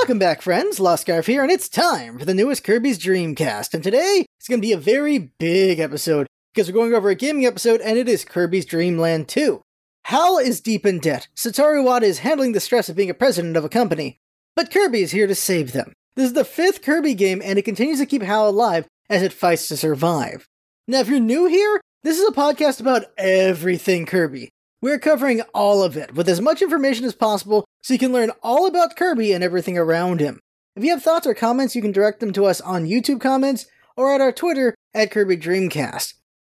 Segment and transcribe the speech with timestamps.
[0.00, 0.80] Welcome back, friends.
[0.80, 3.72] Lost Scarf here, and it's time for the newest Kirby's Dreamcast.
[3.72, 7.14] And today, it's going to be a very big episode because we're going over a
[7.14, 9.62] gaming episode, and it is Kirby's Dream Land 2.
[10.06, 11.28] Hal is deep in debt.
[11.36, 14.18] Satoru Iwata is handling the stress of being a president of a company,
[14.56, 15.92] but Kirby is here to save them.
[16.16, 19.32] This is the fifth Kirby game, and it continues to keep Hal alive as it
[19.32, 20.48] fights to survive.
[20.88, 24.50] Now, if you're new here, this is a podcast about everything Kirby.
[24.84, 28.32] We're covering all of it with as much information as possible so you can learn
[28.42, 30.40] all about Kirby and everything around him.
[30.76, 33.64] If you have thoughts or comments, you can direct them to us on YouTube comments
[33.96, 36.12] or at our Twitter at Kirby Dreamcast.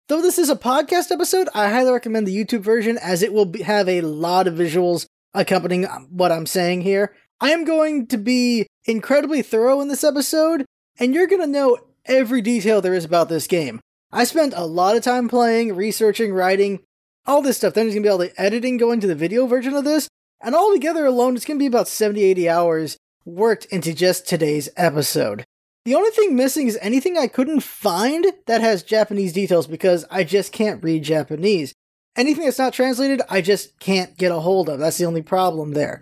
[0.08, 3.46] Though this is a podcast episode, I highly recommend the YouTube version as it will
[3.46, 7.14] be, have a lot of visuals accompanying what I'm saying here.
[7.40, 10.66] I am going to be incredibly thorough in this episode,
[10.98, 13.80] and you're going to know every detail there is about this game.
[14.12, 16.80] I spent a lot of time playing, researching, writing,
[17.28, 17.74] all this stuff.
[17.74, 20.08] Then there's going to be all the editing going to the video version of this.
[20.40, 24.26] And all together alone, it's going to be about 70, 80 hours worked into just
[24.26, 25.44] today's episode.
[25.84, 30.24] The only thing missing is anything I couldn't find that has Japanese details because I
[30.24, 31.72] just can't read Japanese.
[32.16, 34.78] Anything that's not translated, I just can't get a hold of.
[34.78, 36.00] That's the only problem there.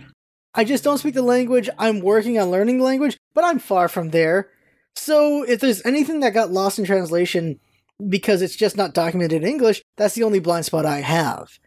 [0.54, 1.68] I just don't speak the language.
[1.78, 4.48] I'm working on learning language, but I'm far from there.
[4.94, 7.60] So if there's anything that got lost in translation,
[8.08, 11.58] because it's just not documented in English, that's the only blind spot I have.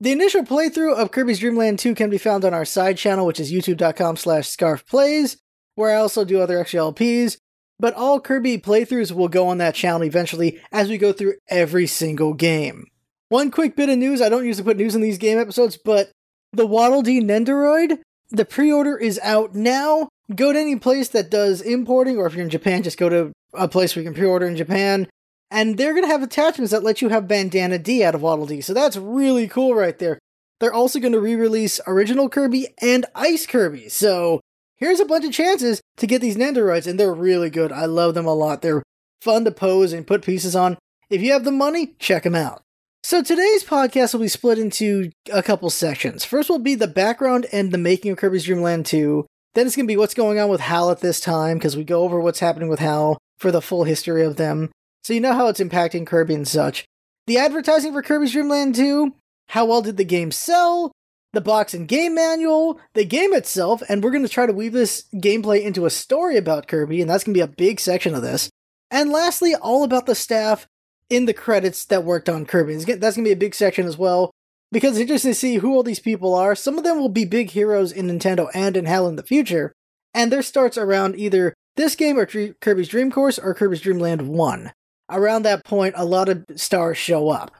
[0.00, 3.26] The initial playthrough of Kirby's Dream Land 2 can be found on our side channel,
[3.26, 5.36] which is youtube.com slash scarfplays,
[5.76, 7.38] where I also do other extra LPs,
[7.78, 11.86] but all Kirby playthroughs will go on that channel eventually as we go through every
[11.86, 12.86] single game.
[13.28, 16.10] One quick bit of news, I don't usually put news in these game episodes, but
[16.52, 20.08] the Waddle Dee Nendoroid, the pre-order is out now.
[20.34, 23.32] Go to any place that does importing, or if you're in Japan, just go to
[23.52, 25.08] a place where you can pre-order in Japan
[25.50, 28.46] and they're going to have attachments that let you have Bandana Dee out of Waddle
[28.46, 30.18] Dee, so that's really cool right there.
[30.60, 34.40] They're also going to re release Original Kirby and Ice Kirby, so
[34.76, 37.72] here's a bunch of chances to get these Nendoroids, and they're really good.
[37.72, 38.62] I love them a lot.
[38.62, 38.82] They're
[39.20, 40.76] fun to pose and put pieces on.
[41.10, 42.62] If you have the money, check them out.
[43.02, 46.24] So today's podcast will be split into a couple sections.
[46.24, 49.26] First will be the background and the making of Kirby's Dream Land 2.
[49.54, 51.84] Then it's going to be what's going on with Hal at this time, because we
[51.84, 54.70] go over what's happening with Hal for the full history of them
[55.04, 56.84] so you know how it's impacting Kirby and such.
[57.26, 59.14] The advertising for Kirby's Dream Land 2,
[59.48, 60.92] how well did the game sell,
[61.32, 64.72] the box and game manual, the game itself, and we're going to try to weave
[64.72, 68.14] this gameplay into a story about Kirby, and that's going to be a big section
[68.14, 68.48] of this.
[68.90, 70.66] And lastly, all about the staff
[71.10, 72.76] in the credits that worked on Kirby.
[72.76, 74.30] That's going to be a big section as well,
[74.72, 76.54] because it's interesting to see who all these people are.
[76.54, 79.72] Some of them will be big heroes in Nintendo and in Hal in the future,
[80.14, 84.28] and their starts around either this game or Kirby's Dream Course or Kirby's Dream Land
[84.28, 84.72] 1
[85.10, 87.52] around that point, a lot of stars show up.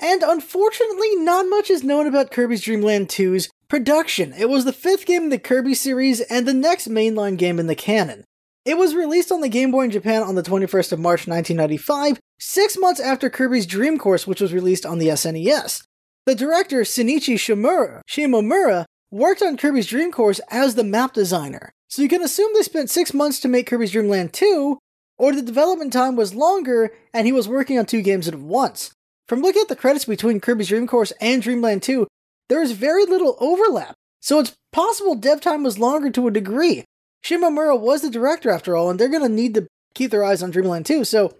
[0.00, 4.32] And unfortunately, not much is known about Kirby's Dream Land 2's production.
[4.32, 7.66] It was the fifth game in the Kirby series and the next mainline game in
[7.66, 8.24] the canon.
[8.64, 12.18] It was released on the Game Boy in Japan on the 21st of March 1995,
[12.38, 15.82] six months after Kirby's Dream Course, which was released on the SNES.
[16.26, 21.72] The director, Shinichi Shimura, Shimomura worked on Kirby's Dream Course as the map designer.
[21.88, 24.78] So you can assume they spent six months to make Kirby's Dream Land 2,
[25.20, 28.92] or the development time was longer and he was working on two games at once.
[29.28, 32.08] From looking at the credits between Kirby's Dream Course and Dreamland 2,
[32.48, 36.84] there is very little overlap, so it's possible dev time was longer to a degree.
[37.22, 40.42] Shimomura was the director after all, and they're going to need to keep their eyes
[40.42, 41.34] on Dreamland 2, so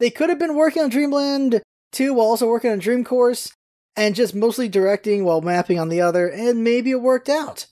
[0.00, 1.60] they could have been working on Dreamland
[1.92, 3.52] 2 while also working on Dream Course,
[3.94, 7.66] and just mostly directing while mapping on the other, and maybe it worked out.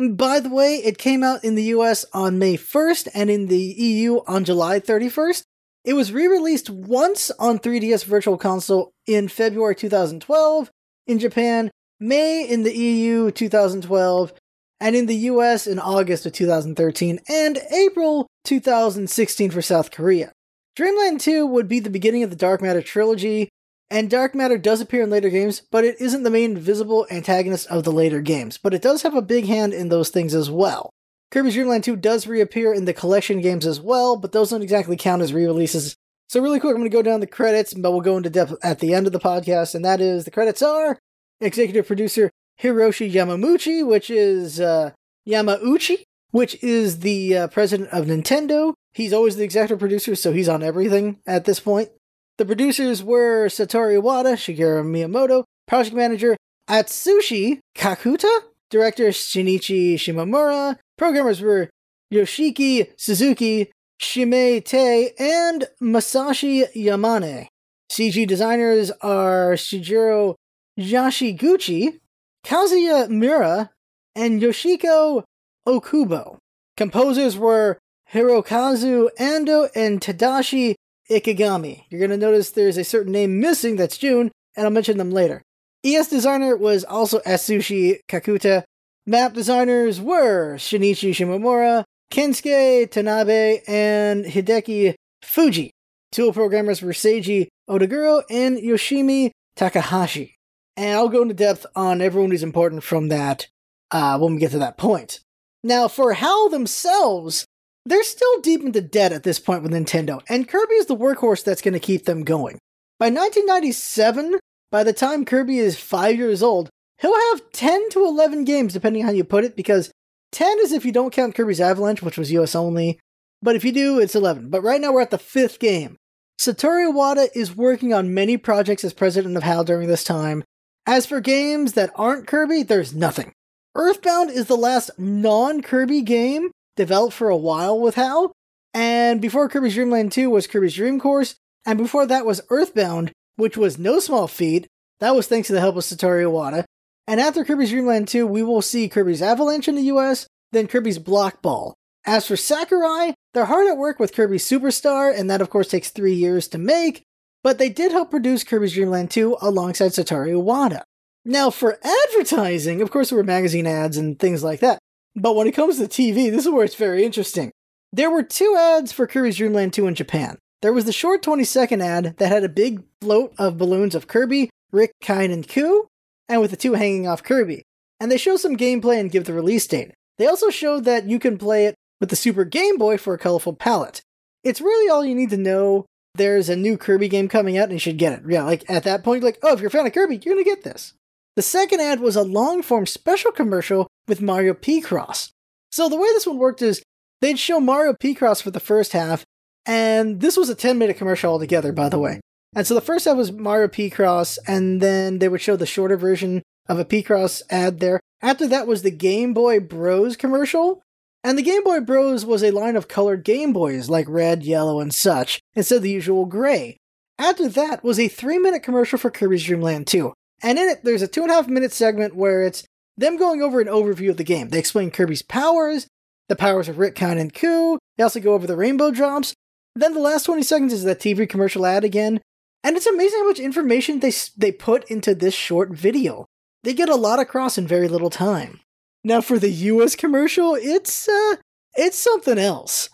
[0.00, 3.58] By the way, it came out in the US on May 1st and in the
[3.58, 5.42] EU on July 31st.
[5.84, 10.70] It was re released once on 3DS Virtual Console in February 2012,
[11.06, 14.32] in Japan, May in the EU 2012,
[14.80, 20.32] and in the US in August of 2013, and April 2016 for South Korea.
[20.76, 23.50] Dreamland 2 would be the beginning of the Dark Matter trilogy,
[23.90, 27.66] and Dark Matter does appear in later games, but it isn't the main visible antagonist
[27.66, 28.56] of the later games.
[28.56, 30.90] But it does have a big hand in those things as well.
[31.30, 34.62] Kirby's Dream Land 2 does reappear in the collection games as well, but those don't
[34.62, 35.96] exactly count as re releases.
[36.28, 38.54] So, really quick, I'm going to go down the credits, but we'll go into depth
[38.62, 40.98] at the end of the podcast, and that is the credits are
[41.40, 42.30] executive producer
[42.62, 44.90] Hiroshi Yamauchi, which is uh,
[45.26, 48.74] Yamauchi, which is the uh, president of Nintendo.
[48.92, 51.90] He's always the executive producer, so he's on everything at this point.
[52.40, 56.38] The producers were Satoru Iwata, Shigeru Miyamoto, project manager
[56.70, 58.34] Atsushi Kakuta,
[58.70, 61.68] director Shinichi Shimomura, programmers were
[62.10, 67.48] Yoshiki Suzuki, Shimei Tei, and Masashi Yamane.
[67.92, 70.34] CG designers are Shigeru
[70.78, 71.98] Yashiguchi,
[72.42, 73.68] Kazuya Miura,
[74.16, 75.24] and Yoshiko
[75.68, 76.38] Okubo.
[76.78, 77.76] Composers were
[78.14, 80.76] Hirokazu Ando and Tadashi
[81.10, 81.84] Ikegami.
[81.88, 85.10] You're going to notice there's a certain name missing that's June, and I'll mention them
[85.10, 85.42] later.
[85.84, 88.64] ES designer was also Atsushi Kakuta.
[89.06, 95.72] Map designers were Shinichi Shimomura, Kensuke Tanabe, and Hideki Fuji.
[96.12, 100.36] Tool programmers were Seiji Odaguro and Yoshimi Takahashi.
[100.76, 103.48] And I'll go into depth on everyone who's important from that
[103.90, 105.20] uh, when we get to that point.
[105.62, 107.44] Now, for HAL themselves,
[107.90, 111.44] they're still deep into debt at this point with Nintendo, and Kirby is the workhorse
[111.44, 112.58] that's going to keep them going.
[112.98, 114.38] By 1997,
[114.70, 116.70] by the time Kirby is five years old,
[117.00, 119.90] he'll have 10 to 11 games, depending on how you put it, because
[120.32, 123.00] 10 is if you don't count Kirby's Avalanche, which was US only,
[123.42, 124.50] but if you do, it's 11.
[124.50, 125.96] But right now we're at the fifth game.
[126.38, 130.44] Satoru Iwata is working on many projects as president of HAL during this time.
[130.86, 133.32] As for games that aren't Kirby, there's nothing.
[133.74, 136.50] Earthbound is the last non Kirby game
[136.80, 138.32] developed for a while with HAL,
[138.72, 141.34] and before Kirby's Dream Land 2 was Kirby's Dream Course,
[141.66, 144.66] and before that was Earthbound, which was no small feat.
[144.98, 146.64] That was thanks to the help of Satoru Iwata.
[147.06, 150.68] And after Kirby's Dream Land 2, we will see Kirby's Avalanche in the US, then
[150.68, 151.74] Kirby's Block Ball.
[152.06, 155.90] As for Sakurai, they're hard at work with Kirby Superstar, and that of course takes
[155.90, 157.02] three years to make,
[157.42, 160.80] but they did help produce Kirby's Dream Land 2 alongside Satoru Iwata.
[161.26, 164.78] Now, for advertising, of course, there were magazine ads and things like that.
[165.16, 167.50] But when it comes to TV, this is where it's very interesting.
[167.92, 170.38] There were two ads for Kirby's Dream Land 2 in Japan.
[170.62, 174.06] There was the short 20 second ad that had a big float of balloons of
[174.06, 175.88] Kirby, Rick, Kine, and Coo,
[176.28, 177.62] and with the two hanging off Kirby.
[177.98, 179.92] And they show some gameplay and give the release date.
[180.18, 183.18] They also showed that you can play it with the Super Game Boy for a
[183.18, 184.02] colorful palette.
[184.44, 185.86] It's really all you need to know.
[186.14, 188.22] There's a new Kirby game coming out and you should get it.
[188.28, 190.44] Yeah, like at that point, like, oh, if you're a fan of Kirby, you're gonna
[190.44, 190.94] get this.
[191.36, 195.30] The second ad was a long form special commercial with Mario Picross.
[195.70, 196.82] So the way this one worked is
[197.20, 199.24] they'd show Mario Picross for the first half,
[199.64, 202.20] and this was a 10 minute commercial altogether, by the way.
[202.54, 205.96] And so the first half was Mario Picross, and then they would show the shorter
[205.96, 208.00] version of a Picross ad there.
[208.22, 210.82] After that was the Game Boy Bros commercial.
[211.22, 214.80] And the Game Boy Bros was a line of colored Game Boys like red, yellow,
[214.80, 216.78] and such, instead of the usual gray.
[217.18, 220.14] After that was a three minute commercial for Kirby's Dream Land 2.
[220.42, 222.64] And in it, there's a two and a half minute segment where it's
[222.96, 224.48] them going over an overview of the game.
[224.48, 225.86] They explain Kirby's powers,
[226.28, 227.78] the powers of Rick, Kine, and Coo.
[227.96, 229.34] They also go over the rainbow drops.
[229.74, 232.20] Then the last 20 seconds is that TV commercial ad again.
[232.62, 236.26] And it's amazing how much information they, they put into this short video.
[236.62, 238.60] They get a lot across in very little time.
[239.02, 241.36] Now for the US commercial, it's uh
[241.74, 242.90] it's something else.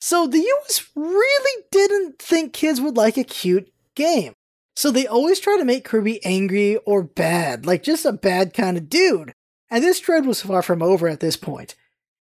[0.00, 4.32] So the US really didn't think kids would like a cute game.
[4.76, 8.76] So they always try to make Kirby angry or bad, like just a bad kind
[8.76, 9.32] of dude.
[9.70, 11.74] And this trend was far from over at this point.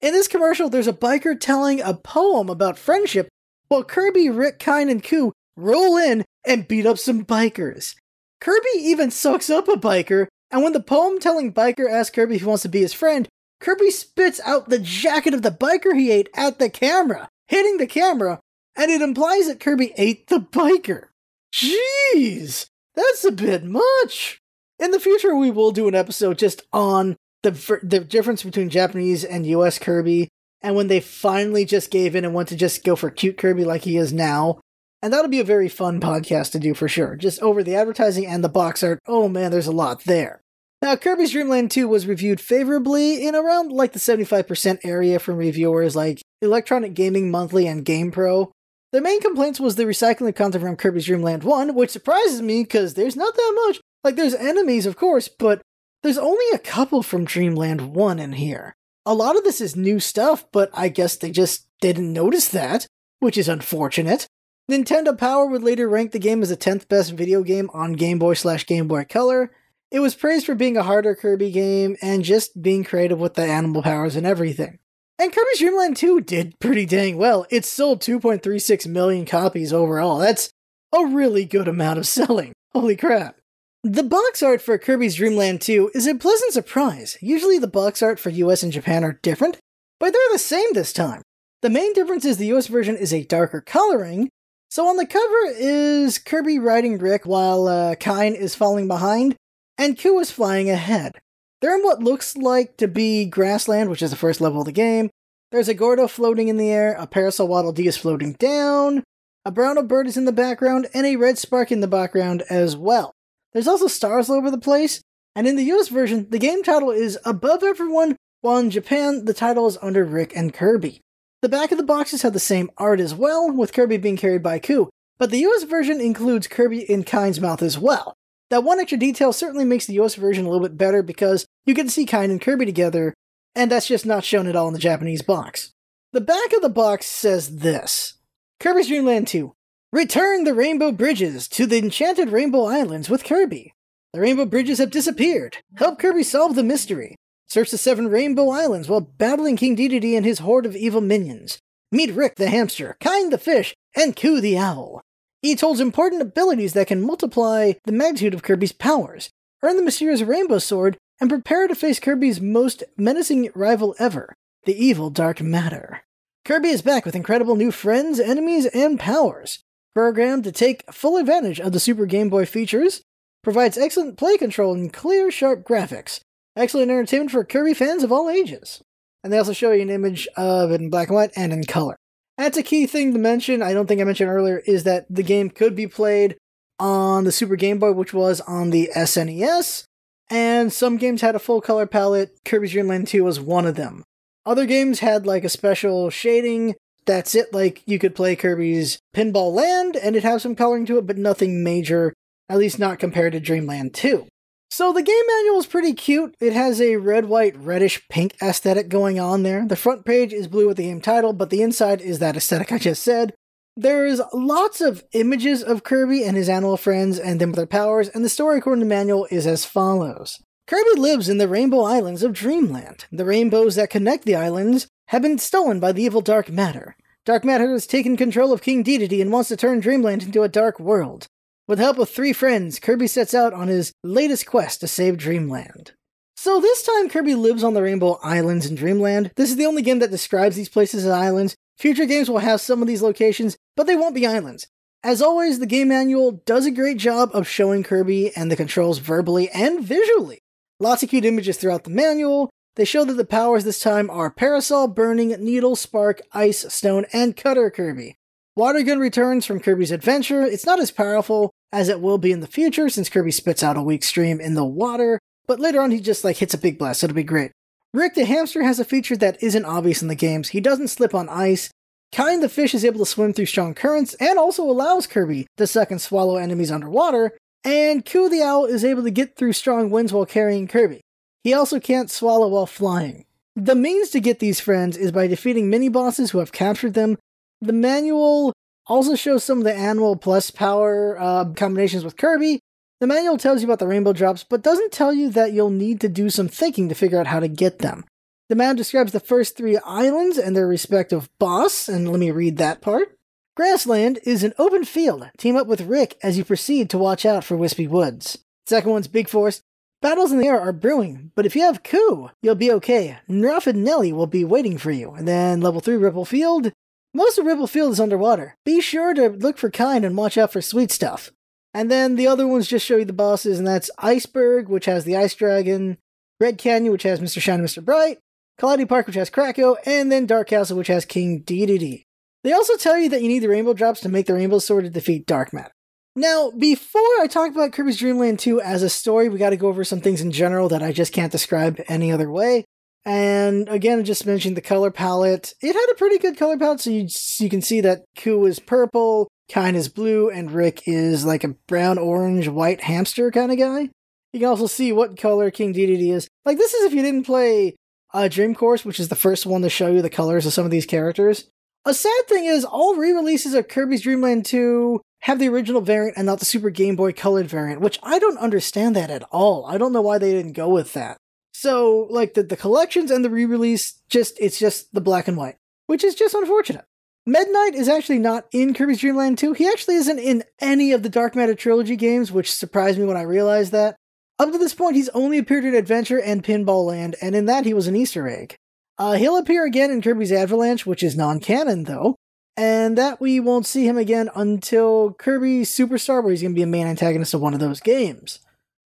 [0.01, 3.29] In this commercial, there's a biker telling a poem about friendship,
[3.69, 7.95] while Kirby, Rick, Kine, and Coo roll in and beat up some bikers.
[8.41, 12.41] Kirby even sucks up a biker, and when the poem telling biker asks Kirby if
[12.41, 13.29] he wants to be his friend,
[13.61, 17.87] Kirby spits out the jacket of the biker he ate at the camera, hitting the
[17.87, 18.41] camera,
[18.75, 21.09] and it implies that Kirby ate the biker.
[21.53, 24.41] Jeez, that's a bit much.
[24.79, 27.51] In the future, we will do an episode just on the
[27.83, 30.29] the difference between Japanese and US Kirby,
[30.63, 33.65] and when they finally just gave in and went to just go for cute Kirby
[33.65, 34.61] like he is now.
[35.03, 37.17] And that'll be a very fun podcast to do for sure.
[37.17, 38.99] Just over the advertising and the box art.
[39.07, 40.43] Oh man, there's a lot there.
[40.83, 45.37] Now, Kirby's Dream Land 2 was reviewed favorably in around like the 75% area from
[45.37, 48.51] reviewers like Electronic Gaming Monthly and GamePro.
[48.93, 52.43] The main complaints was the recycling of content from Kirby's Dream Land 1, which surprises
[52.43, 53.81] me because there's not that much.
[54.03, 55.63] Like, there's enemies, of course, but
[56.03, 58.75] there's only a couple from Dreamland 1 in here.
[59.07, 62.87] A lot of this is new stuff, but I guess they just didn't notice that,
[63.21, 64.27] which is unfortunate.
[64.69, 68.19] Nintendo Power would later rank the game as the 10th best video game on Game
[68.19, 69.53] Boy slash Game Boy Color.
[69.91, 73.43] It was praised for being a harder Kirby game and just being creative with the
[73.43, 74.80] animal powers and everything.
[75.21, 77.45] And Kirby's Dream Land 2 did pretty dang well.
[77.51, 80.17] It sold 2.36 million copies overall.
[80.17, 80.49] That's
[80.95, 82.55] a really good amount of selling.
[82.73, 83.37] Holy crap.
[83.83, 87.19] The box art for Kirby's Dream Land 2 is a pleasant surprise.
[87.21, 89.59] Usually the box art for US and Japan are different,
[89.99, 91.21] but they're the same this time.
[91.61, 94.31] The main difference is the US version is a darker coloring,
[94.71, 99.37] so on the cover is Kirby riding Rick while uh, Kine is falling behind,
[99.77, 101.19] and Coo is flying ahead.
[101.61, 104.73] They're in what looks like to be grassland, which is the first level of the
[104.73, 105.11] game.
[105.51, 109.03] There's a Gordo floating in the air, a Parasol Waddle Dee is floating down,
[109.45, 112.77] a Brown bird is in the background, and a red spark in the background as
[112.77, 113.13] well.
[113.53, 115.03] There's also stars all over the place,
[115.35, 119.35] and in the US version, the game title is Above Everyone, while in Japan, the
[119.35, 121.01] title is under Rick and Kirby.
[121.43, 124.43] The back of the boxes have the same art as well, with Kirby being carried
[124.43, 124.89] by Coo,
[125.19, 128.15] but the US version includes Kirby in Kine's mouth as well.
[128.51, 131.75] That one extra detail certainly makes the US version a little bit better because you
[131.75, 133.15] get to see Kine and Kirby together,
[133.55, 135.73] and that's just not shown at all in the Japanese box.
[136.13, 138.15] The back of the box says this
[138.59, 139.55] Kirby's Dream Land 2
[139.93, 143.73] Return the Rainbow Bridges to the Enchanted Rainbow Islands with Kirby.
[144.13, 145.59] The Rainbow Bridges have disappeared.
[145.77, 147.15] Help Kirby solve the mystery.
[147.49, 151.59] Search the seven Rainbow Islands while battling King Dedede and his horde of evil minions.
[151.93, 155.01] Meet Rick the hamster, Kine the fish, and Coo the owl.
[155.43, 159.31] Each holds important abilities that can multiply the magnitude of Kirby's powers,
[159.63, 164.85] earn the mysterious Rainbow Sword, and prepare to face Kirby's most menacing rival ever, the
[164.85, 166.03] evil Dark Matter.
[166.45, 169.61] Kirby is back with incredible new friends, enemies, and powers.
[169.95, 173.03] Programmed to take full advantage of the Super Game Boy features,
[173.43, 176.21] provides excellent play control and clear, sharp graphics,
[176.57, 178.83] Excellent entertainment for Kirby fans of all ages.
[179.23, 181.65] And they also show you an image of it in black and white and in
[181.65, 181.97] color.
[182.41, 183.61] That's a key thing to mention.
[183.61, 186.39] I don't think I mentioned earlier is that the game could be played
[186.79, 189.85] on the Super Game Boy, which was on the SNES,
[190.31, 192.39] and some games had a full color palette.
[192.47, 194.05] Kirby's Dream Land 2 was one of them.
[194.47, 196.77] Other games had like a special shading.
[197.05, 197.53] That's it.
[197.53, 201.19] Like you could play Kirby's Pinball Land and it have some coloring to it, but
[201.19, 202.15] nothing major,
[202.49, 204.27] at least not compared to Dreamland 2.
[204.73, 206.37] So the game manual is pretty cute.
[206.41, 209.67] It has a red, white, reddish pink aesthetic going on there.
[209.67, 212.71] The front page is blue with the game title, but the inside is that aesthetic
[212.71, 213.35] I just said.
[213.77, 218.09] There's lots of images of Kirby and his animal friends and them with their powers,
[218.09, 220.41] and the story according to the manual is as follows.
[220.69, 223.07] Kirby lives in the Rainbow Islands of Dreamland.
[223.11, 226.95] The rainbows that connect the islands have been stolen by the evil Dark Matter.
[227.25, 230.49] Dark Matter has taken control of King Dedede and wants to turn Dreamland into a
[230.49, 231.27] dark world.
[231.71, 235.17] With the help of three friends, Kirby sets out on his latest quest to save
[235.17, 235.93] Dreamland.
[236.37, 239.31] So this time Kirby lives on the Rainbow Islands in Dreamland.
[239.37, 241.55] This is the only game that describes these places as islands.
[241.79, 244.67] Future games will have some of these locations, but they won't be islands.
[245.05, 248.99] As always, the game manual does a great job of showing Kirby and the controls
[248.99, 250.41] verbally and visually.
[250.81, 252.51] Lots of cute images throughout the manual.
[252.75, 257.37] They show that the powers this time are Parasol, Burning, Needle, Spark, Ice, Stone, and
[257.37, 258.17] Cutter Kirby.
[258.57, 260.43] Water Gun returns from Kirby's Adventure.
[260.43, 263.77] It's not as powerful, as it will be in the future since Kirby spits out
[263.77, 266.79] a weak stream in the water, but later on he just like hits a big
[266.79, 267.53] blast, so it'll be great.
[267.93, 270.51] Rick the hamster has a feature that isn't obvious in the games.
[270.51, 271.71] He doesn't slip on ice.
[272.13, 275.67] Kine the fish is able to swim through strong currents and also allows Kirby to
[275.67, 279.91] suck and swallow enemies underwater, and Coo the owl is able to get through strong
[279.91, 281.01] winds while carrying Kirby.
[281.45, 283.25] He also can't swallow while flying.
[283.57, 287.19] The means to get these friends is by defeating mini bosses who have captured them.
[287.61, 288.53] The manual
[288.91, 292.59] also shows some of the animal plus power uh, combinations with Kirby.
[293.01, 296.01] The manual tells you about the rainbow drops, but doesn't tell you that you'll need
[296.01, 298.05] to do some thinking to figure out how to get them.
[298.49, 302.57] The map describes the first three islands and their respective boss, and let me read
[302.57, 303.17] that part.
[303.57, 305.31] Grassland is an open field.
[305.39, 308.39] Team up with Rick as you proceed to watch out for Wispy Woods.
[308.67, 309.63] Second one's Big Forest.
[310.03, 313.19] Battles in the air are brewing, but if you have Coo, you'll be okay.
[313.29, 315.13] Nruff and Nelly will be waiting for you.
[315.13, 316.73] And then level 3 Ripple Field.
[317.13, 318.57] Most of Ripple Field is underwater.
[318.65, 321.33] Be sure to look for Kine and watch out for sweet stuff.
[321.75, 325.05] And then the other ones just show you the bosses, and that's Iceberg, which has
[325.05, 325.99] the Ice Dragon,
[326.41, 327.41] Red Canyon, which has Mr.
[327.41, 327.85] Shine and Mr.
[327.85, 328.19] Bright,
[328.59, 332.05] Cloudy Park, which has Kracko, and then Dark Castle, which has King Dedede.
[332.45, 334.85] They also tell you that you need the Rainbow Drops to make the Rainbow Sword
[334.85, 335.73] to defeat Dark Matter.
[336.17, 339.69] Now, before I talk about Kirby's Dream Land 2 as a story, we gotta go
[339.69, 342.65] over some things in general that I just can't describe any other way.
[343.05, 345.55] And again, just mentioned the color palette.
[345.63, 348.59] It had a pretty good color palette, so you, you can see that Coo is
[348.59, 353.59] purple, Kine is blue, and Rick is like a brown, orange, white hamster kind of
[353.59, 353.89] guy.
[354.33, 356.29] You can also see what color King Dedede is.
[356.45, 357.75] Like, this is if you didn't play
[358.13, 360.65] uh, Dream Course, which is the first one to show you the colors of some
[360.65, 361.49] of these characters.
[361.87, 365.81] A sad thing is, all re releases of Kirby's Dream Land 2 have the original
[365.81, 369.23] variant and not the Super Game Boy colored variant, which I don't understand that at
[369.31, 369.65] all.
[369.67, 371.17] I don't know why they didn't go with that.
[371.61, 375.57] So, like the, the collections and the re-release, just it's just the black and white,
[375.89, 376.87] which is just unfortunate.
[377.27, 379.53] Meta Knight is actually not in Kirby's Dream Land 2.
[379.53, 383.19] He actually isn't in any of the Dark Matter trilogy games, which surprised me when
[383.19, 383.97] I realized that.
[384.39, 387.67] Up to this point, he's only appeared in Adventure and Pinball Land, and in that
[387.67, 388.57] he was an Easter egg.
[388.97, 392.17] Uh, he'll appear again in Kirby's Avalanche, which is non-canon though,
[392.57, 396.63] and that we won't see him again until Kirby Superstar, where he's going to be
[396.63, 398.39] a main antagonist of one of those games.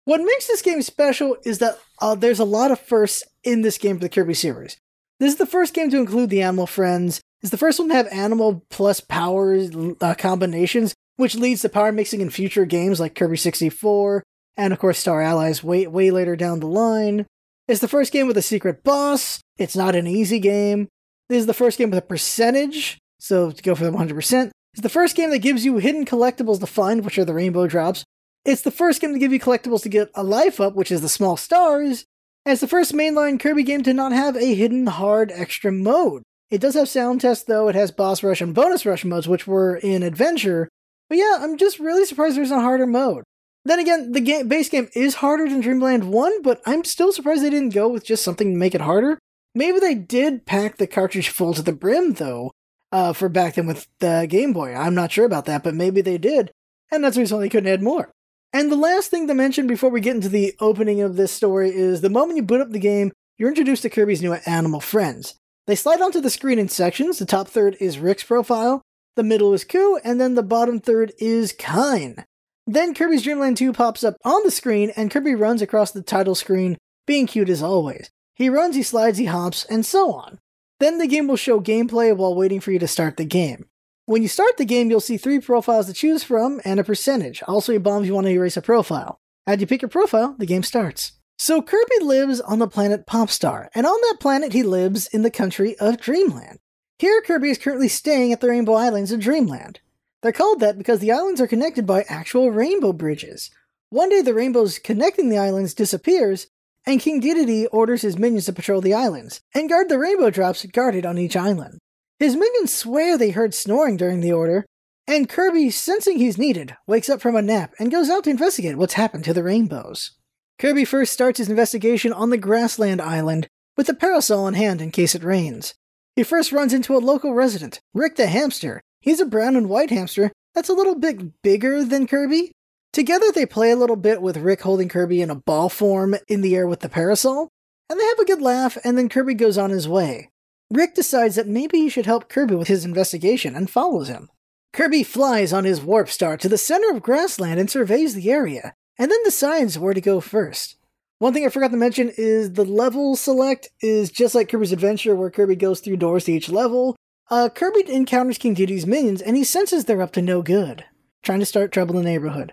[0.04, 3.78] What makes this game special is that uh, there's a lot of firsts in this
[3.78, 4.76] game for the Kirby series.
[5.19, 7.21] This is the first game to include the animal friends.
[7.42, 9.59] It's the first one to have animal plus power
[10.00, 14.23] uh, combinations, which leads to power mixing in future games like Kirby 64
[14.57, 17.26] and of course Star Allies way way later down the line.
[17.69, 19.40] It's the first game with a secret boss.
[19.57, 20.88] It's not an easy game.
[21.28, 24.50] This is the first game with a percentage, so to go for the 100%.
[24.73, 27.66] It's the first game that gives you hidden collectibles to find, which are the rainbow
[27.66, 28.04] drops.
[28.44, 31.02] It's the first game to give you collectibles to get a life up, which is
[31.02, 32.06] the small stars.
[32.44, 36.23] And it's the first mainline Kirby game to not have a hidden hard extra mode.
[36.50, 39.47] It does have sound test though, it has boss rush and bonus rush modes, which
[39.47, 40.68] were in Adventure.
[41.09, 43.25] But yeah, I'm just really surprised there's a harder mode.
[43.64, 47.42] Then again, the game, base game is harder than Dreamland 1, but I'm still surprised
[47.42, 49.18] they didn't go with just something to make it harder.
[49.54, 52.52] Maybe they did pack the cartridge full to the brim, though,
[52.90, 54.75] uh, for back then with the Game Boy.
[54.75, 56.52] I'm not sure about that, but maybe they did,
[56.90, 58.11] and that's the reason they couldn't add more.
[58.52, 61.71] And the last thing to mention before we get into the opening of this story
[61.71, 65.37] is the moment you boot up the game, you're introduced to Kirby's new animal friends.
[65.69, 67.19] They slide onto the screen in sections.
[67.19, 68.83] The top third is Rick's profile,
[69.14, 72.25] the middle is Coo, and then the bottom third is Kine.
[72.66, 76.02] Then Kirby's Dream Land 2 pops up on the screen, and Kirby runs across the
[76.02, 76.76] title screen,
[77.07, 78.11] being cute as always.
[78.35, 80.38] He runs, he slides, he hops, and so on.
[80.80, 83.66] Then the game will show gameplay while waiting for you to start the game.
[84.11, 87.45] When you start the game, you'll see three profiles to choose from and a percentage.
[87.47, 89.21] Also, a bomb if you want to erase a profile.
[89.47, 91.12] As you pick your profile, the game starts.
[91.38, 95.31] So Kirby lives on the planet Popstar, and on that planet he lives in the
[95.31, 96.59] country of Dreamland.
[96.99, 99.79] Here, Kirby is currently staying at the Rainbow Islands of Dreamland.
[100.23, 103.52] They're called that because the islands are connected by actual rainbow bridges.
[103.90, 106.49] One day, the rainbows connecting the islands disappears,
[106.85, 110.67] and King Dedede orders his minions to patrol the islands and guard the rainbow drops
[110.67, 111.79] guarded on each island.
[112.20, 114.66] His minions swear they heard snoring during the order,
[115.06, 118.76] and Kirby, sensing he's needed, wakes up from a nap and goes out to investigate
[118.76, 120.12] what's happened to the rainbows.
[120.58, 124.90] Kirby first starts his investigation on the Grassland Island with a parasol in hand in
[124.90, 125.74] case it rains.
[126.14, 128.82] He first runs into a local resident, Rick the hamster.
[129.00, 132.52] He's a brown and white hamster that's a little bit bigger than Kirby.
[132.92, 136.42] Together, they play a little bit with Rick holding Kirby in a ball form in
[136.42, 137.48] the air with the parasol,
[137.88, 140.28] and they have a good laugh, and then Kirby goes on his way.
[140.72, 144.30] Rick decides that maybe he should help Kirby with his investigation and follows him.
[144.72, 148.74] Kirby flies on his warp star to the center of Grassland and surveys the area,
[148.96, 150.76] and then decides where to go first.
[151.18, 155.16] One thing I forgot to mention is the level select is just like Kirby's Adventure,
[155.16, 156.96] where Kirby goes through doors to each level.
[157.30, 160.85] Uh, Kirby encounters King Dedede's minions, and he senses they're up to no good,
[161.22, 162.52] trying to start trouble in the neighborhood.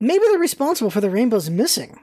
[0.00, 1.98] Maybe they're responsible for the rainbows missing.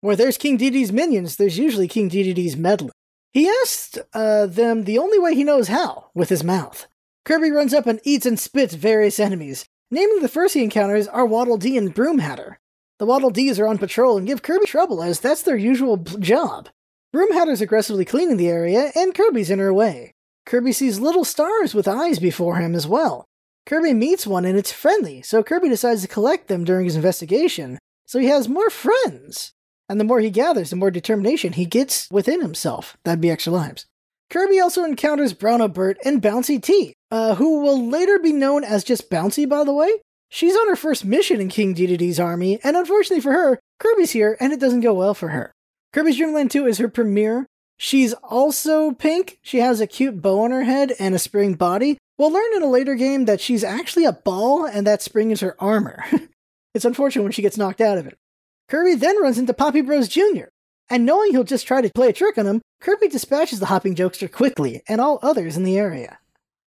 [0.00, 2.90] Where there's King Dedede's minions, there's usually King Dedede's meddling.
[3.36, 6.86] He asked uh, them the only way he knows how, with his mouth.
[7.26, 11.26] Kirby runs up and eats and spits various enemies, naming the first he encounters are
[11.26, 12.58] Waddle Dee and Broom Hatter.
[12.98, 16.70] The Waddle Dees are on patrol and give Kirby trouble as that's their usual job.
[17.12, 20.14] Broom Hatter's aggressively cleaning the area, and Kirby's in her way.
[20.46, 23.26] Kirby sees little stars with eyes before him as well.
[23.66, 27.78] Kirby meets one and it's friendly, so Kirby decides to collect them during his investigation,
[28.06, 29.52] so he has more friends.
[29.88, 32.96] And the more he gathers, the more determination he gets within himself.
[33.04, 33.86] That'd be extra lives.
[34.30, 38.82] Kirby also encounters Bronto Burt and Bouncy T, uh, who will later be known as
[38.82, 40.00] just Bouncy, by the way.
[40.28, 44.36] She's on her first mission in King Dedede's army, and unfortunately for her, Kirby's here
[44.40, 45.52] and it doesn't go well for her.
[45.92, 47.46] Kirby's Dream Land 2 is her premiere.
[47.78, 49.38] She's also pink.
[49.42, 51.98] She has a cute bow on her head and a spring body.
[52.18, 55.40] We'll learn in a later game that she's actually a ball and that spring is
[55.40, 56.04] her armor.
[56.74, 58.18] it's unfortunate when she gets knocked out of it.
[58.68, 60.46] Kirby then runs into Poppy Bros Jr.,
[60.88, 63.94] and knowing he'll just try to play a trick on him, Kirby dispatches the hopping
[63.94, 66.18] jokester quickly and all others in the area.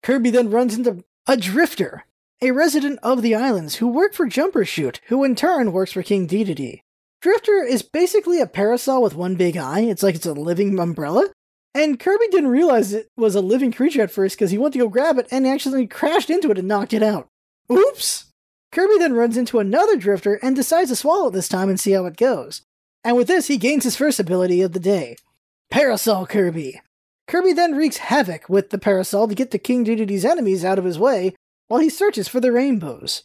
[0.03, 2.05] Kirby then runs into a drifter,
[2.41, 6.03] a resident of the islands who worked for Jumper Shoot, who in turn works for
[6.03, 6.81] King Dedede.
[7.21, 9.81] Drifter is basically a parasol with one big eye.
[9.81, 11.29] It's like it's a living umbrella.
[11.73, 14.79] And Kirby didn't realize it was a living creature at first because he went to
[14.79, 17.27] go grab it and actually crashed into it and knocked it out.
[17.71, 18.30] Oops!
[18.71, 21.91] Kirby then runs into another drifter and decides to swallow it this time and see
[21.91, 22.61] how it goes.
[23.03, 25.17] And with this, he gains his first ability of the day
[25.69, 26.81] Parasol Kirby.
[27.27, 30.85] Kirby then wreaks havoc with the parasol to get the King Dedede's enemies out of
[30.85, 31.33] his way
[31.67, 33.23] while he searches for the rainbows.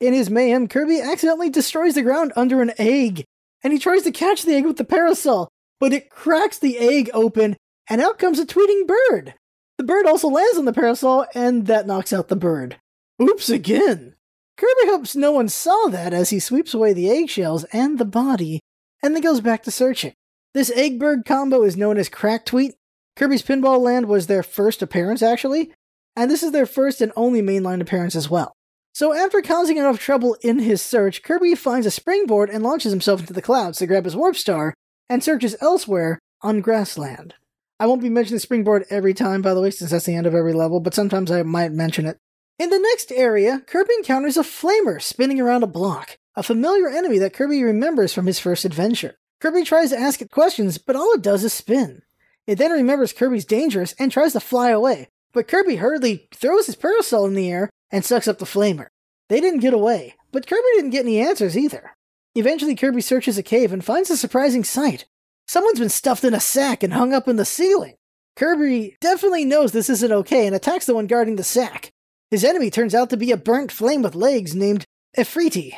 [0.00, 3.24] In his mayhem, Kirby accidentally destroys the ground under an egg,
[3.62, 7.10] and he tries to catch the egg with the parasol, but it cracks the egg
[7.12, 7.56] open,
[7.88, 9.34] and out comes a tweeting bird.
[9.78, 12.76] The bird also lands on the parasol, and that knocks out the bird.
[13.20, 14.14] Oops again!
[14.56, 18.60] Kirby hopes no one saw that as he sweeps away the eggshells and the body,
[19.02, 20.14] and then goes back to searching.
[20.54, 22.74] This egg-bird combo is known as Crack Tweet.
[23.16, 25.72] Kirby's Pinball Land was their first appearance, actually,
[26.16, 28.52] and this is their first and only mainline appearance as well.
[28.92, 33.18] So after causing enough trouble in his search, Kirby finds a springboard and launches himself
[33.20, 34.72] into the clouds to grab his warp star,
[35.10, 37.34] and searches elsewhere on Grassland.
[37.80, 40.34] I won't be mentioning springboard every time, by the way, since that's the end of
[40.34, 42.18] every level, but sometimes I might mention it.
[42.56, 47.18] In the next area, Kirby encounters a flamer spinning around a block, a familiar enemy
[47.18, 49.16] that Kirby remembers from his first adventure.
[49.40, 52.02] Kirby tries to ask it questions, but all it does is spin.
[52.46, 56.76] It then remembers Kirby's dangerous and tries to fly away, but Kirby hurriedly throws his
[56.76, 58.86] parasol in the air and sucks up the flamer.
[59.28, 61.96] They didn't get away, but Kirby didn't get any answers either.
[62.36, 65.06] Eventually, Kirby searches a cave and finds a surprising sight.
[65.48, 67.96] Someone's been stuffed in a sack and hung up in the ceiling.
[68.36, 71.90] Kirby definitely knows this isn't okay and attacks the one guarding the sack.
[72.34, 74.84] His enemy turns out to be a burnt flame with legs named
[75.16, 75.74] Ifriti.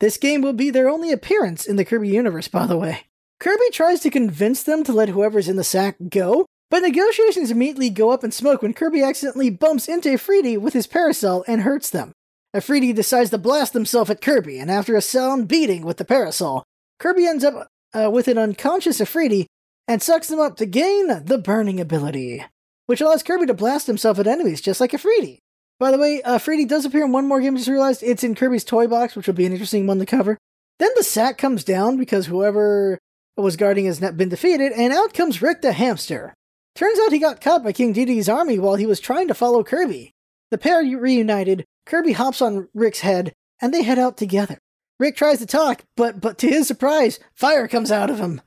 [0.00, 3.02] This game will be their only appearance in the Kirby universe, by the way.
[3.38, 7.90] Kirby tries to convince them to let whoever's in the sack go, but negotiations immediately
[7.90, 11.90] go up in smoke when Kirby accidentally bumps into Ifriti with his parasol and hurts
[11.90, 12.12] them.
[12.56, 16.64] Ifriti decides to blast himself at Kirby, and after a sound beating with the parasol,
[16.98, 19.44] Kirby ends up uh, with an unconscious Ifriti
[19.86, 22.42] and sucks them up to gain the burning ability,
[22.86, 25.40] which allows Kirby to blast himself at enemies just like Ifriti.
[25.84, 27.58] By the way, uh, Freddy does appear in one more game.
[27.58, 30.38] Just realized it's in Kirby's Toy Box, which will be an interesting one to cover.
[30.78, 32.98] Then the sack comes down because whoever
[33.36, 36.32] was guarding has been defeated, and out comes Rick the hamster.
[36.74, 39.62] Turns out he got caught by King Dedede's army while he was trying to follow
[39.62, 40.12] Kirby.
[40.50, 44.56] The pair reunited, Kirby hops on Rick's head, and they head out together.
[44.98, 48.40] Rick tries to talk, but but to his surprise, fire comes out of him.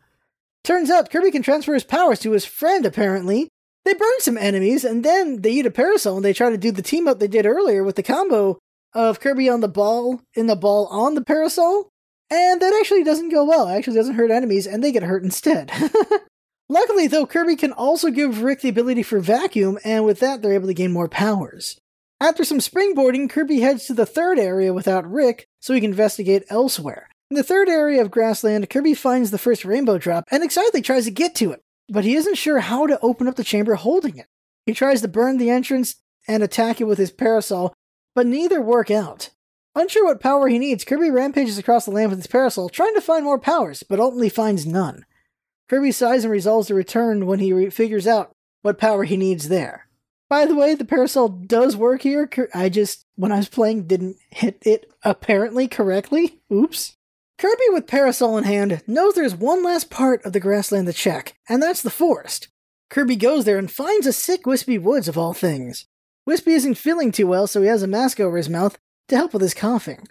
[0.63, 3.50] Turns out Kirby can transfer his powers to his friend, apparently,
[3.88, 6.71] they burn some enemies, and then they eat a parasol and they try to do
[6.71, 8.60] the team up they did earlier with the combo
[8.93, 11.89] of Kirby on the ball, in the ball on the parasol.
[12.30, 13.67] And that actually doesn't go well.
[13.67, 15.71] It actually doesn't hurt enemies, and they get hurt instead.
[16.69, 20.54] Luckily, though, Kirby can also give Rick the ability for vacuum, and with that, they're
[20.54, 21.80] able to gain more powers.
[22.19, 26.43] After some springboarding, Kirby heads to the third area without Rick so he can investigate
[26.50, 27.08] elsewhere.
[27.30, 31.06] In the third area of Grassland, Kirby finds the first rainbow drop and excitedly tries
[31.06, 34.17] to get to it but he isn't sure how to open up the chamber holding
[34.17, 34.28] it.
[34.65, 35.95] He tries to burn the entrance
[36.28, 37.73] and attack it with his parasol,
[38.13, 39.30] but neither work out.
[39.76, 43.02] Unsure what power he needs, Kirby rampages across the land with his parasol, trying to
[43.02, 45.06] find more powers, but ultimately finds none.
[45.69, 48.32] Kirby sighs and resolves to return when he re- figures out
[48.63, 49.88] what power he needs there.
[50.30, 52.30] By the way, the parasol does work here.
[52.54, 56.41] I just, when I was playing, didn't hit it apparently correctly.
[56.52, 56.96] Oops.
[57.38, 61.38] Kirby, with Parasol in hand, knows there's one last part of the grassland to check,
[61.47, 62.47] and that's the forest.
[62.89, 65.86] Kirby goes there and finds a sick Wispy Woods of all things.
[66.26, 69.34] Wispy isn't feeling too well, so he has a mask over his mouth to help
[69.34, 70.08] with his coughing.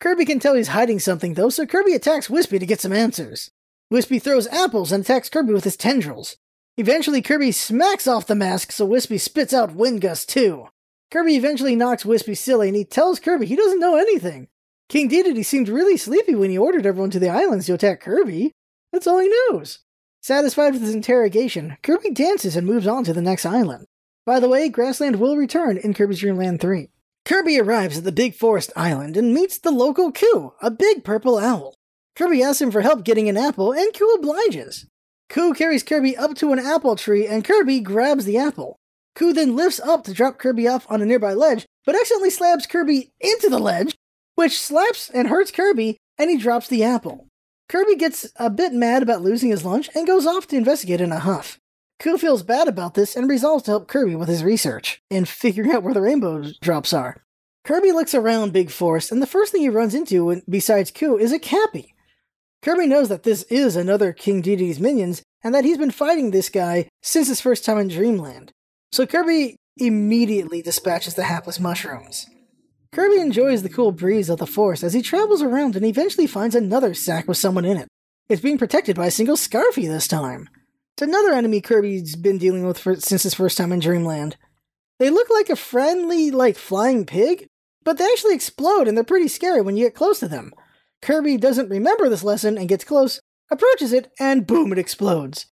[0.00, 3.52] Kirby can tell he's hiding something, though, so Kirby attacks Wispy to get some answers.
[3.88, 6.36] Wispy throws apples and attacks Kirby with his tendrils.
[6.76, 10.66] Eventually, Kirby smacks off the mask, so Wispy spits out Wind Gust too.
[11.12, 14.48] Kirby eventually knocks Wispy silly, and he tells Kirby he doesn't know anything.
[14.88, 18.52] King Dedede seemed really sleepy when he ordered everyone to the islands to attack Kirby.
[18.92, 19.80] That's all he knows.
[20.22, 23.86] Satisfied with his interrogation, Kirby dances and moves on to the next island.
[24.26, 26.88] By the way, Grassland will return in Kirby's Dream Land 3.
[27.24, 31.38] Kirby arrives at the Big Forest Island and meets the local Coo, a big purple
[31.38, 31.74] owl.
[32.16, 34.86] Kirby asks him for help getting an apple, and Coo obliges.
[35.28, 38.76] Coo carries Kirby up to an apple tree, and Kirby grabs the apple.
[39.14, 42.66] Coo then lifts up to drop Kirby off on a nearby ledge, but accidentally slams
[42.66, 43.96] Kirby into the ledge,
[44.34, 47.26] which slaps and hurts Kirby, and he drops the apple.
[47.68, 51.12] Kirby gets a bit mad about losing his lunch and goes off to investigate in
[51.12, 51.58] a huff.
[51.98, 55.72] Coo feels bad about this and resolves to help Kirby with his research and figuring
[55.72, 57.22] out where the rainbow drops are.
[57.64, 61.32] Kirby looks around Big Forest, and the first thing he runs into, besides Coo, is
[61.32, 61.94] a Cappy.
[62.62, 66.50] Kirby knows that this is another King Dedede's minions, and that he's been fighting this
[66.50, 68.52] guy since his first time in Dreamland.
[68.92, 72.26] So Kirby immediately dispatches the hapless mushrooms.
[72.94, 76.54] Kirby enjoys the cool breeze of the forest as he travels around and eventually finds
[76.54, 77.88] another sack with someone in it.
[78.28, 80.48] It's being protected by a single Scarfy this time.
[80.94, 84.36] It's another enemy Kirby's been dealing with for, since his first time in Dreamland.
[85.00, 87.48] They look like a friendly, like, flying pig,
[87.82, 90.52] but they actually explode and they're pretty scary when you get close to them.
[91.02, 95.46] Kirby doesn't remember this lesson and gets close, approaches it, and boom, it explodes.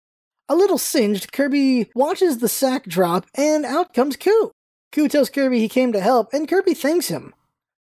[0.48, 4.52] A little singed, Kirby watches the sack drop, and out comes Coo.
[4.92, 7.34] Coo tells Kirby he came to help, and Kirby thanks him.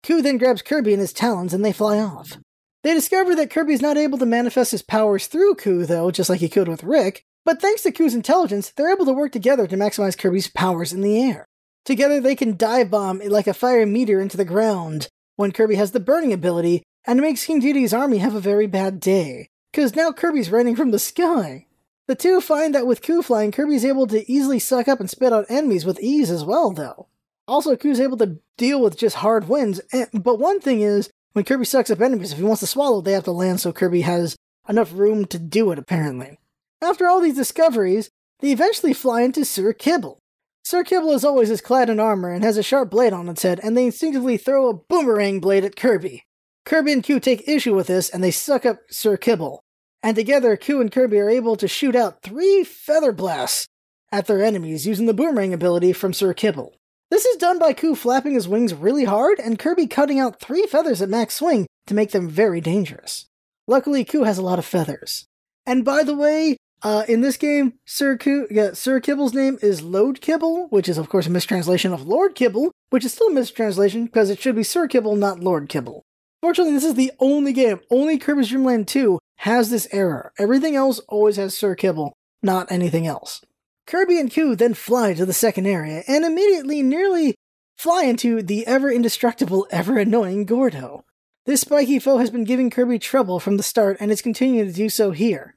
[0.03, 2.37] Coo then grabs Kirby in his talons and they fly off.
[2.83, 6.39] They discover that Kirby's not able to manifest his powers through Coo, though, just like
[6.39, 9.75] he could with Rick, but thanks to Coo's intelligence, they're able to work together to
[9.75, 11.45] maximize Kirby's powers in the air.
[11.83, 15.91] Together, they can dive bomb like a fire meteor into the ground when Kirby has
[15.91, 20.11] the burning ability, and makes King Dedede's army have a very bad day, because now
[20.11, 21.65] Kirby's raining from the sky.
[22.09, 25.31] The two find that with Coo flying, Kirby's able to easily suck up and spit
[25.31, 27.05] out enemies with ease as well, though.
[27.47, 29.79] Also, Coo's able to deal with just hard winds,
[30.11, 33.11] but one thing is, when Kirby sucks up enemies, if he wants to swallow, they
[33.11, 34.35] have to land so Kirby has
[34.67, 36.39] enough room to do it, apparently.
[36.81, 40.17] After all these discoveries, they eventually fly into Sir Kibble.
[40.63, 43.43] Sir Kibble, as always, is clad in armor and has a sharp blade on its
[43.43, 46.23] head, and they instinctively throw a boomerang blade at Kirby.
[46.65, 49.63] Kirby and Coo take issue with this, and they suck up Sir Kibble.
[50.01, 53.67] And together, Coo and Kirby are able to shoot out three feather blasts
[54.11, 56.73] at their enemies using the boomerang ability from Sir Kibble.
[57.11, 60.65] This is done by Coo flapping his wings really hard and Kirby cutting out three
[60.67, 63.25] feathers at max swing to make them very dangerous.
[63.67, 65.25] Luckily, Coo has a lot of feathers.
[65.65, 69.81] And by the way, uh, in this game, Sir, Ku- yeah, Sir Kibble's name is
[69.81, 73.33] Load Kibble, which is of course a mistranslation of Lord Kibble, which is still a
[73.33, 76.03] mistranslation because it should be Sir Kibble, not Lord Kibble.
[76.41, 80.33] Fortunately, this is the only game, only Kirby's Dream Land 2 has this error.
[80.37, 83.41] Everything else always has Sir Kibble, not anything else.
[83.87, 87.35] Kirby and Coo then fly to the second area and immediately nearly
[87.77, 91.05] fly into the ever indestructible, ever annoying Gordo.
[91.45, 94.73] This spiky foe has been giving Kirby trouble from the start and is continuing to
[94.73, 95.55] do so here.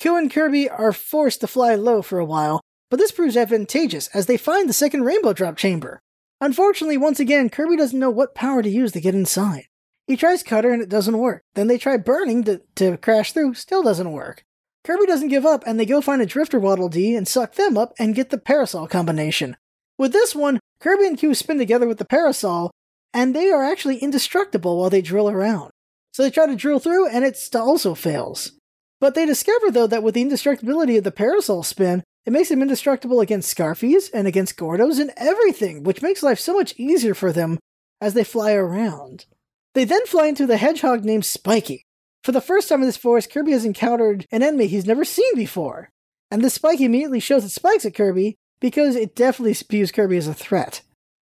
[0.00, 4.08] Coo and Kirby are forced to fly low for a while, but this proves advantageous
[4.08, 6.00] as they find the second rainbow drop chamber.
[6.40, 9.67] Unfortunately, once again, Kirby doesn't know what power to use to get inside.
[10.08, 11.42] He tries Cutter and it doesn't work.
[11.54, 14.42] Then they try Burning to, to crash through, still doesn't work.
[14.82, 17.76] Kirby doesn't give up and they go find a Drifter Waddle Dee and suck them
[17.76, 19.58] up and get the Parasol combination.
[19.98, 22.70] With this one, Kirby and Coo spin together with the Parasol,
[23.12, 25.72] and they are actually indestructible while they drill around.
[26.12, 28.52] So they try to drill through and it also fails.
[29.00, 32.62] But they discover, though, that with the indestructibility of the parasol spin, it makes them
[32.62, 37.30] indestructible against Scarfies and against Gordos and everything, which makes life so much easier for
[37.30, 37.58] them
[38.00, 39.26] as they fly around.
[39.78, 41.84] They then fly into the hedgehog named Spiky.
[42.24, 45.36] For the first time in this forest, Kirby has encountered an enemy he's never seen
[45.36, 45.90] before.
[46.32, 50.26] And the Spike immediately shows its spikes at Kirby because it definitely views Kirby as
[50.26, 50.82] a threat.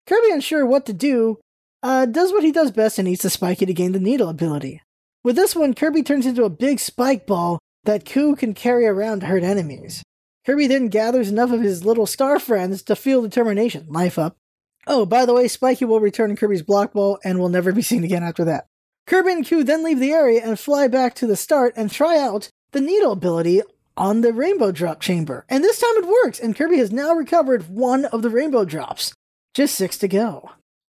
[0.09, 1.39] Kirby, unsure what to do,
[1.85, 4.83] uh, does what he does best and eats the Spiky to gain the Needle ability.
[5.23, 9.21] With this one, Kirby turns into a big spike ball that Coo can carry around
[9.21, 10.03] to hurt enemies.
[10.45, 14.39] Kirby then gathers enough of his little star friends to feel determination, life up.
[14.87, 17.83] Oh, by the way, Spiky will return in Kirby's block ball and will never be
[17.83, 18.67] seen again after that.
[19.07, 22.19] Kirby and Coo then leave the area and fly back to the start and try
[22.19, 23.63] out the needle ability
[23.97, 25.45] on the rainbow drop chamber.
[25.49, 29.13] And this time it works, and Kirby has now recovered one of the rainbow drops.
[29.53, 30.51] Just six to go.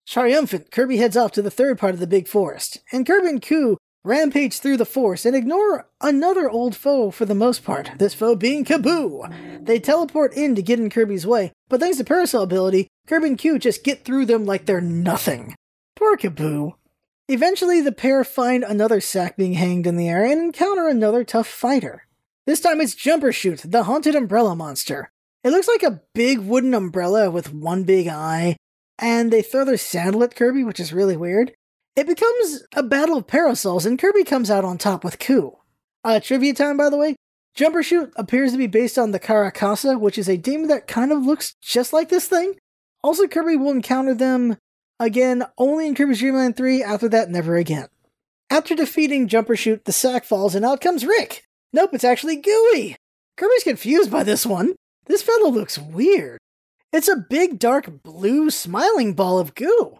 [0.08, 3.42] Triumphant, Kirby heads off to the third part of the big forest, and Kirby and
[3.42, 8.14] Coo rampage through the force and ignore another old foe for the most part, this
[8.14, 9.66] foe being Kabu.
[9.66, 13.40] They teleport in to get in Kirby's way, but thanks to Parasol ability, Kirby and
[13.40, 15.56] Coo just get through them like they're nothing.
[15.96, 16.74] Poor Kabu.
[17.28, 21.48] Eventually, the pair find another sack being hanged in the air and encounter another tough
[21.48, 22.06] fighter.
[22.46, 25.12] This time it's Jumper Shoot, the haunted umbrella monster.
[25.44, 28.56] It looks like a big wooden umbrella with one big eye,
[29.00, 31.54] and they throw their sandal at Kirby, which is really weird.
[31.96, 35.58] It becomes a battle of parasols, and Kirby comes out on top with Coo.
[36.04, 37.16] Uh, trivia time, by the way.
[37.56, 41.14] Jumper Shoot appears to be based on the Karakasa, which is a demon that kind
[41.14, 42.56] of looks just like this thing.
[43.02, 44.58] Also, Kirby will encounter them
[45.00, 47.88] again only in Kirby's Dream Land 3, after that, never again.
[48.50, 51.46] After defeating Jumper Shoot, the sack falls, and out comes Rick.
[51.72, 52.98] Nope, it's actually Gooey.
[53.38, 54.76] Kirby's confused by this one.
[55.06, 56.40] This fellow looks weird.
[56.92, 60.00] It's a big, dark blue smiling ball of goo.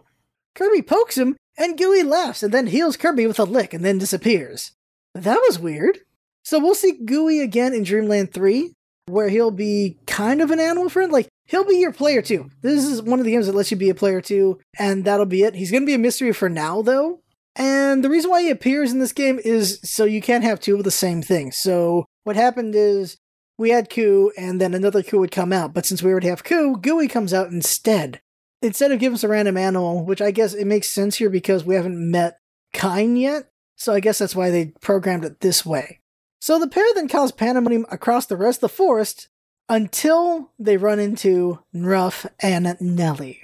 [0.54, 3.98] Kirby pokes him, and Gooey laughs and then heals Kirby with a lick and then
[3.98, 4.72] disappears.
[5.14, 6.00] That was weird.
[6.44, 8.72] So we'll see Gooey again in Dreamland 3,
[9.06, 11.10] where he'll be kind of an animal friend.
[11.10, 12.50] Like, he'll be your player too.
[12.62, 15.26] This is one of the games that lets you be a player too, and that'll
[15.26, 15.54] be it.
[15.54, 17.20] He's going to be a mystery for now, though.
[17.56, 20.76] And the reason why he appears in this game is so you can't have two
[20.76, 21.50] of the same thing.
[21.52, 23.16] So what happened is
[23.58, 25.72] we had Coo, and then another Coo would come out.
[25.72, 28.20] But since we already have Coo, Gooey comes out instead
[28.62, 31.64] instead of giving us a random animal, which I guess it makes sense here because
[31.64, 32.38] we haven't met
[32.72, 36.00] Kine yet, so I guess that's why they programmed it this way.
[36.40, 39.28] So the pair then cause pandemonium across the rest of the forest
[39.68, 43.42] until they run into Nruff and Nelly.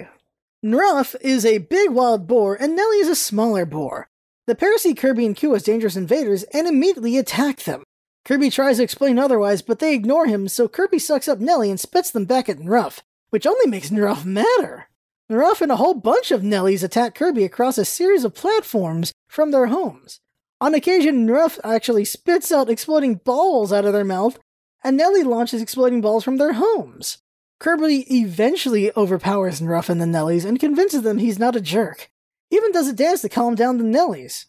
[0.63, 4.09] Nruff is a big wild boar, and Nelly is a smaller boar.
[4.47, 7.83] The pair see Kirby and Coo as dangerous invaders and immediately attack them.
[8.25, 11.79] Kirby tries to explain otherwise, but they ignore him, so Kirby sucks up Nelly and
[11.79, 14.87] spits them back at Nruff, which only makes Nruff madder.
[15.29, 19.67] And a whole bunch of Nellies attack Kirby across a series of platforms from their
[19.67, 20.19] homes.
[20.59, 24.37] On occasion, Nruff actually spits out exploding balls out of their mouth,
[24.83, 27.17] and Nelly launches exploding balls from their homes.
[27.59, 32.09] Kirby eventually overpowers Nruff and the Nellies and convinces them he's not a jerk.
[32.49, 34.45] He even does a dance to calm down the Nellies.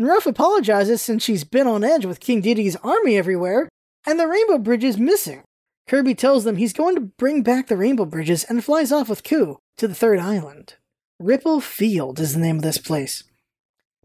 [0.00, 3.68] Nruff apologizes since she's been on edge with King Dedede's army everywhere,
[4.06, 5.42] and the Rainbow Bridge is missing.
[5.88, 9.24] Kirby tells them he's going to bring back the Rainbow Bridges and flies off with
[9.24, 10.74] Coo to the third island.
[11.18, 13.24] Ripple Field is the name of this place.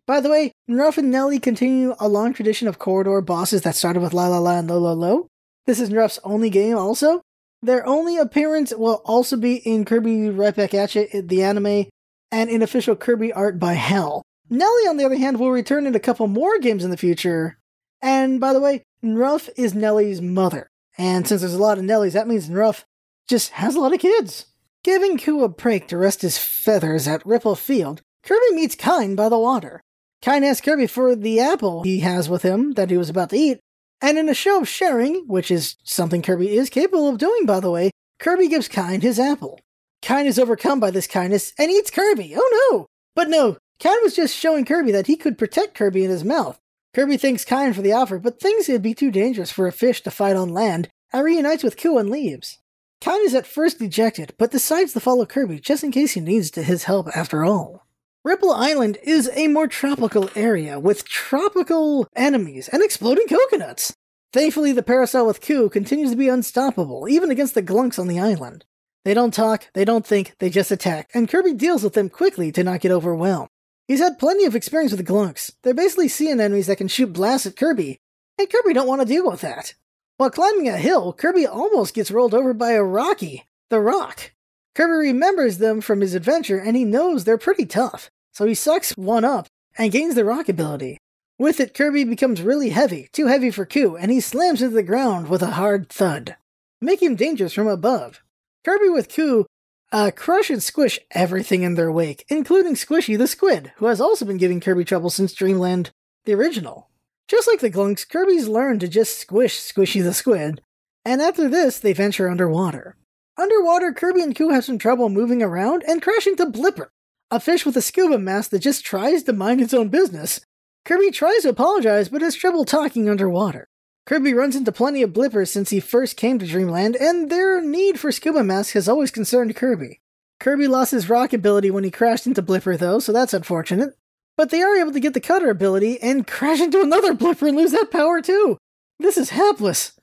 [0.06, 4.02] By the way, Nruff and Nelly continue a long tradition of corridor bosses that started
[4.02, 5.28] with La La La and Lo Lo Lo.
[5.68, 7.22] This is Nruff's only game also.
[7.62, 11.88] Their only appearance will also be in Kirby Right Back At You, the anime,
[12.32, 14.24] and in official Kirby art by HAL.
[14.50, 17.60] Nelly, on the other hand, will return in a couple more games in the future,
[18.02, 20.70] And by the way, Nruff is Nelly's mother.
[20.98, 22.84] And since there's a lot of Nellies, that means Nruff
[23.28, 24.46] just has a lot of kids.
[24.82, 29.28] Giving Coo a break to rest his feathers at Ripple Field, Kirby meets Kine by
[29.28, 29.82] the water.
[30.22, 33.38] Kine asks Kirby for the apple he has with him that he was about to
[33.38, 33.60] eat,
[34.02, 37.60] and in a show of sharing, which is something Kirby is capable of doing by
[37.60, 39.60] the way, Kirby gives Kine his apple.
[40.02, 42.34] Kine is overcome by this kindness and eats Kirby.
[42.38, 42.86] Oh no!
[43.16, 46.58] But no, Kine was just showing Kirby that he could protect Kirby in his mouth.
[46.94, 50.02] Kirby thanks Kine for the offer, but thinks it'd be too dangerous for a fish
[50.04, 52.60] to fight on land, and reunites with Coo and leaves.
[53.02, 56.54] Kine is at first dejected, but decides to follow Kirby just in case he needs
[56.54, 57.88] his help after all.
[58.26, 63.96] Ripple Island is a more tropical area with tropical enemies and exploding coconuts.
[64.34, 68.20] Thankfully, the Parasol with Coo continues to be unstoppable, even against the glunks on the
[68.20, 68.66] island.
[69.06, 72.52] They don't talk, they don't think, they just attack, and Kirby deals with them quickly
[72.52, 73.50] to not get overwhelmed.
[73.88, 75.52] He's had plenty of experience with the glunks.
[75.64, 77.98] They're basically sea enemies that can shoot blasts at Kirby,
[78.38, 79.74] and Kirby don't want to deal with that.
[80.20, 84.34] While climbing a hill, Kirby almost gets rolled over by a Rocky, the Rock.
[84.76, 88.92] Kirby remembers them from his adventure and he knows they're pretty tough, so he sucks
[88.98, 90.98] one up and gains the rock ability.
[91.38, 94.84] With it, Kirby becomes really heavy, too heavy for Coo, and he slams into the
[94.84, 96.36] ground with a hard thud,
[96.82, 98.22] making him dangerous from above.
[98.66, 99.46] Kirby with Coo
[99.94, 104.26] uh, crush and squish everything in their wake, including Squishy the Squid, who has also
[104.26, 105.92] been giving Kirby trouble since Dreamland,
[106.26, 106.89] the original.
[107.30, 110.62] Just like the Glunks, Kirby's learned to just squish Squishy the Squid,
[111.06, 112.98] and after this, they venture underwater.
[113.38, 116.88] Underwater, Kirby and Coo have some trouble moving around and crash into Blipper,
[117.30, 120.42] a fish with a scuba mask that just tries to mind its own business.
[120.86, 123.68] Kirby tries to apologize, but has trouble talking underwater.
[124.08, 128.00] Kirby runs into plenty of blippers since he first came to Dreamland, and their need
[128.00, 130.02] for scuba masks has always concerned Kirby.
[130.40, 133.96] Kirby lost his rock ability when he crashed into Blipper, though, so that's unfortunate.
[134.40, 137.58] But they are able to get the cutter ability and crash into another Blipper and
[137.58, 138.58] lose that power, too.
[138.98, 140.00] This is hapless.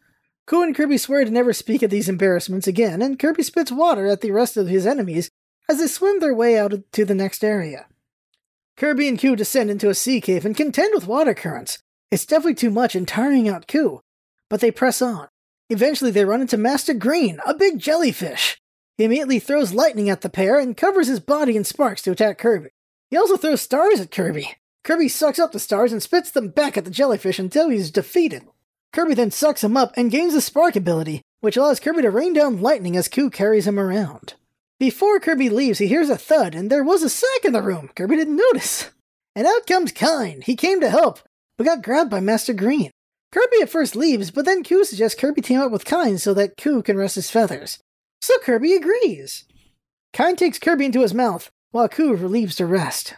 [0.47, 4.07] Coo and Kirby swear to never speak of these embarrassments again, and Kirby spits water
[4.07, 5.31] at the rest of his enemies
[5.71, 7.87] as they swim their way out to the next area.
[8.77, 11.79] Kirby and Coo descend into a sea cave and contend with water currents.
[12.11, 14.03] It's definitely too much and tiring out Coo,
[14.51, 15.29] but they press on.
[15.71, 18.59] Eventually, they run into Master Green, a big jellyfish.
[18.99, 22.37] He immediately throws lightning at the pair and covers his body in sparks to attack
[22.37, 22.69] Kirby.
[23.11, 24.57] He also throws stars at Kirby.
[24.85, 28.43] Kirby sucks up the stars and spits them back at the jellyfish until he's defeated.
[28.93, 32.33] Kirby then sucks him up and gains the Spark ability, which allows Kirby to rain
[32.33, 34.35] down lightning as Coo carries him around.
[34.79, 37.91] Before Kirby leaves, he hears a thud, and there was a sack in the room.
[37.95, 38.91] Kirby didn't notice.
[39.35, 40.43] And out comes Kine.
[40.43, 41.21] He came to help,
[41.57, 42.91] but got grabbed by Master Green.
[43.33, 46.57] Kirby at first leaves, but then Coo suggests Kirby team up with Kine so that
[46.57, 47.79] Coo can rest his feathers.
[48.21, 49.45] So Kirby agrees.
[50.13, 53.13] Kine takes Kirby into his mouth, while Coo relieves to rest.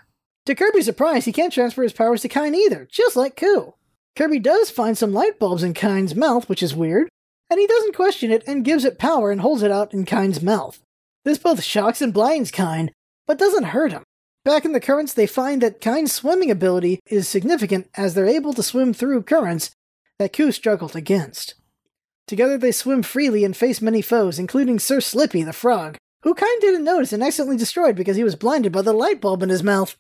[0.47, 3.75] To Kirby's surprise, he can't transfer his powers to Kine either, just like Coo.
[4.17, 7.09] Kirby does find some light bulbs in Kine's mouth, which is weird,
[7.49, 10.43] and he doesn't question it and gives it power and holds it out in Kine's
[10.43, 10.81] mouth.
[11.25, 12.91] This both shocks and blinds Kine,
[13.29, 14.03] but doesn't hurt him.
[14.45, 18.55] Back in the currents, they find that Kine's swimming ability is significant as they're able
[18.55, 19.71] to swim through currents
[20.19, 21.55] that Coo struggled against.
[22.27, 26.61] Together they swim freely and face many foes, including Sir Slippy the frog, who Kine
[26.61, 29.63] didn't notice and accidentally destroyed because he was blinded by the light bulb in his
[29.63, 29.97] mouth.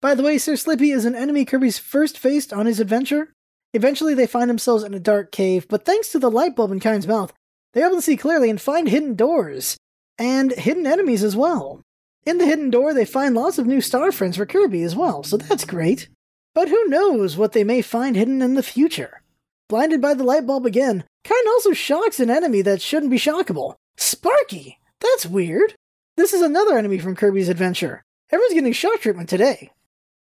[0.00, 3.32] By the way, Sir Slippy is an enemy Kirby's first faced on his adventure.
[3.74, 6.80] Eventually, they find themselves in a dark cave, but thanks to the light bulb in
[6.80, 7.32] Kine's mouth,
[7.72, 9.76] they're able to see clearly and find hidden doors,
[10.18, 11.80] and hidden enemies as well.
[12.26, 15.22] In the hidden door, they find lots of new star friends for Kirby as well,
[15.22, 16.08] so that's great.
[16.54, 19.22] But who knows what they may find hidden in the future?
[19.68, 23.76] Blinded by the light bulb again, Kine also shocks an enemy that shouldn't be shockable.
[23.96, 24.79] Sparky!
[25.00, 25.74] That's weird.
[26.16, 28.02] This is another enemy from Kirby's adventure.
[28.30, 29.70] Everyone's getting shock treatment today.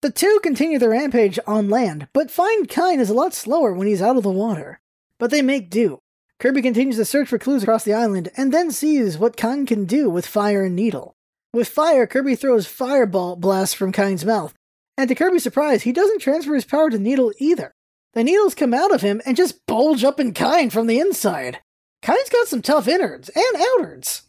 [0.03, 3.87] The two continue their rampage on land, but find Kine is a lot slower when
[3.87, 4.79] he's out of the water.
[5.19, 5.99] But they make do.
[6.39, 9.87] Kirby continues to search for clues across the island and then sees what Kine can
[9.87, 11.15] do with fire and needle.
[11.53, 14.53] With fire, Kirby throws fireball blasts from Kine's mouth,
[14.99, 17.73] and to Kirby's surprise, he doesn't transfer his power to Needle either.
[18.13, 21.61] The needles come out of him and just bulge up in Kine from the inside.
[22.03, 24.23] Kine's got some tough innards and outards.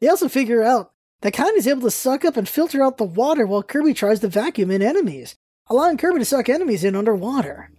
[0.00, 0.92] They also figure out
[1.22, 4.20] that Kine is able to suck up and filter out the water while Kirby tries
[4.20, 5.36] to vacuum in enemies,
[5.68, 7.70] allowing Kirby to suck enemies in underwater.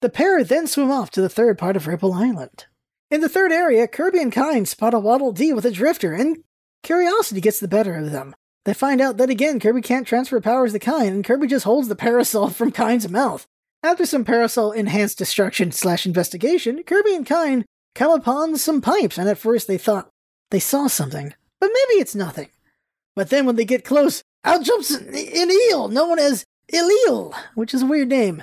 [0.00, 2.66] The pair then swim off to the third part of Ripple Island.
[3.10, 6.38] In the third area, Kirby and Kine spot a Waddle Dee with a drifter, and
[6.82, 8.34] curiosity gets the better of them.
[8.64, 11.88] They find out that again, Kirby can't transfer powers to Kine, and Kirby just holds
[11.88, 13.46] the parasol from Kine's mouth.
[13.82, 17.64] After some parasol enhanced destruction slash investigation, Kirby and Kine
[17.94, 20.10] come upon some pipes, and at first they thought
[20.50, 22.48] they saw something, but maybe it's nothing.
[23.14, 27.82] But then when they get close, out jumps an eel known as Ilil, which is
[27.82, 28.42] a weird name.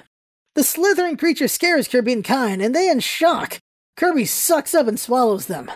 [0.55, 3.59] The slithering creature scares Kirby and Kine, and they in shock.
[3.97, 5.71] Kirby sucks up and swallows them.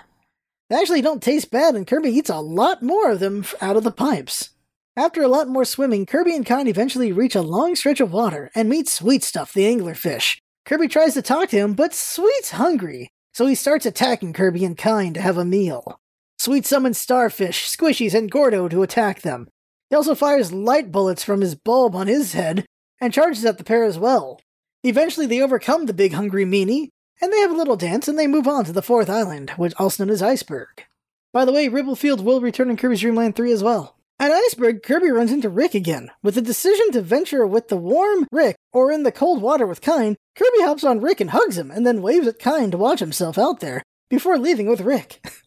[0.70, 3.84] They actually don't taste bad, and Kirby eats a lot more of them out of
[3.84, 4.50] the pipes.
[4.96, 8.52] After a lot more swimming, Kirby and Kine eventually reach a long stretch of water
[8.56, 10.40] and meet Sweet Stuff, the anglerfish.
[10.66, 14.78] Kirby tries to talk to him, but Sweet's hungry, so he starts attacking Kirby and
[14.78, 16.00] Kine to have a meal.
[16.48, 19.50] Sweet summons Starfish, Squishies, and Gordo to attack them.
[19.89, 22.66] He also fires light bullets from his bulb on his head
[23.02, 24.39] and charges at the pair as well.
[24.82, 26.88] Eventually, they overcome the big hungry meanie,
[27.22, 29.74] and they have a little dance and they move on to the fourth island, which
[29.78, 30.86] also known as Iceberg.
[31.34, 33.98] By the way, Ripplefield will return in Kirby's Dream Land 3 as well.
[34.18, 36.12] At Iceberg, Kirby runs into Rick again.
[36.24, 39.82] With the decision to venture with the warm Rick or in the cold water with
[39.82, 43.02] Kine, Kirby hops on Rick and hugs him, and then waves at Kine to watch
[43.02, 45.20] himself out there, before leaving with Rick.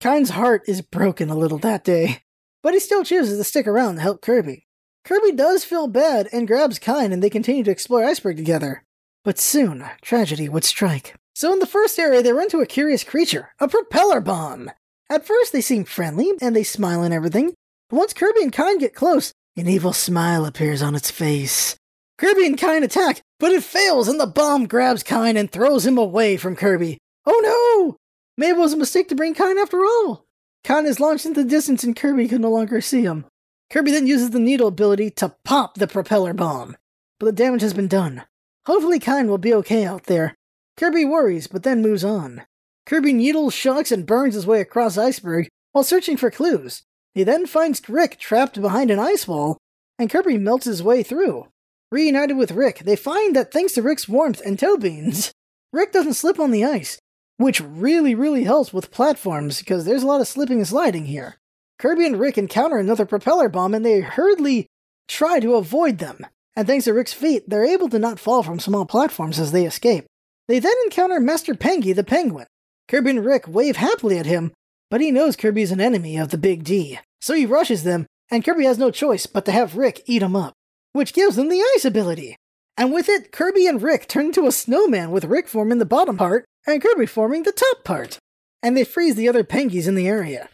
[0.00, 2.22] Kine's heart is broken a little that day,
[2.62, 4.66] but he still chooses to stick around to help Kirby.
[5.04, 8.82] Kirby does feel bad and grabs Kine, and they continue to explore Iceberg together.
[9.24, 11.16] But soon, tragedy would strike.
[11.34, 14.70] So in the first area, they run into a curious creature, a propeller bomb.
[15.10, 17.52] At first, they seem friendly, and they smile and everything,
[17.90, 21.76] but once Kirby and Kine get close, an evil smile appears on its face.
[22.16, 25.98] Kirby and Kine attack, but it fails, and the bomb grabs Kine and throws him
[25.98, 26.96] away from Kirby.
[27.26, 27.99] Oh no!
[28.40, 30.24] Maybe it was a mistake to bring Kine after all.
[30.64, 33.26] Kine is launched into the distance, and Kirby can no longer see him.
[33.68, 36.74] Kirby then uses the needle ability to pop the propeller bomb,
[37.18, 38.24] but the damage has been done.
[38.64, 40.34] Hopefully, Kine will be okay out there.
[40.78, 42.46] Kirby worries, but then moves on.
[42.86, 46.82] Kirby needles, shocks, and burns his way across Iceberg while searching for clues.
[47.12, 49.58] He then finds Rick trapped behind an ice wall,
[49.98, 51.48] and Kirby melts his way through.
[51.92, 55.30] Reunited with Rick, they find that thanks to Rick's warmth and toe beans,
[55.74, 56.98] Rick doesn't slip on the ice,
[57.40, 61.36] which really, really helps with platforms because there's a lot of slipping and sliding here.
[61.78, 64.66] Kirby and Rick encounter another propeller bomb and they hurriedly
[65.08, 66.26] try to avoid them.
[66.54, 69.64] And thanks to Rick's feet, they're able to not fall from small platforms as they
[69.64, 70.04] escape.
[70.48, 72.46] They then encounter Master Pengy the Penguin.
[72.88, 74.52] Kirby and Rick wave happily at him,
[74.90, 76.98] but he knows Kirby's an enemy of the Big D.
[77.22, 80.36] So he rushes them, and Kirby has no choice but to have Rick eat him
[80.36, 80.52] up,
[80.92, 82.36] which gives them the ice ability.
[82.76, 86.18] And with it, Kirby and Rick turn into a snowman with Rick forming the bottom
[86.18, 88.18] part and Kirby forming the top part.
[88.62, 90.48] And they freeze the other Pengies in the area,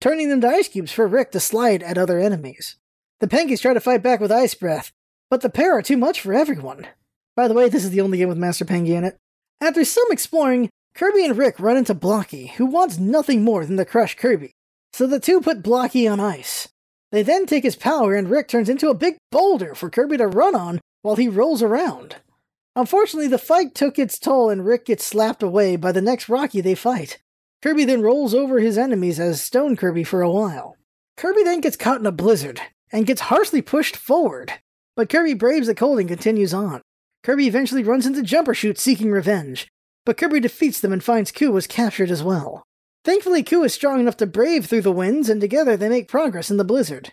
[0.00, 2.76] turning them to ice cubes for Rick to slide at other enemies.
[3.20, 4.90] The Pengies try to fight back with Ice Breath,
[5.30, 6.86] but the pair are too much for everyone.
[7.36, 9.16] By the way, this is the only game with Master Pengy in it.
[9.60, 13.84] After some exploring, Kirby and Rick run into Blocky, who wants nothing more than to
[13.84, 14.52] crush Kirby.
[14.92, 16.68] So the two put Blocky on ice.
[17.10, 20.26] They then take his power and Rick turns into a big boulder for Kirby to
[20.26, 22.16] run on while he rolls around.
[22.76, 26.60] Unfortunately, the fight took its toll and Rick gets slapped away by the next Rocky
[26.60, 27.18] they fight.
[27.62, 30.76] Kirby then rolls over his enemies as Stone Kirby for a while.
[31.16, 32.60] Kirby then gets caught in a blizzard
[32.92, 34.52] and gets harshly pushed forward,
[34.96, 36.82] but Kirby braves the cold and continues on.
[37.22, 39.68] Kirby eventually runs into Jumper Shoot seeking revenge,
[40.04, 42.64] but Kirby defeats them and finds Coo was captured as well.
[43.04, 46.50] Thankfully, Coo is strong enough to brave through the winds, and together they make progress
[46.50, 47.12] in the blizzard.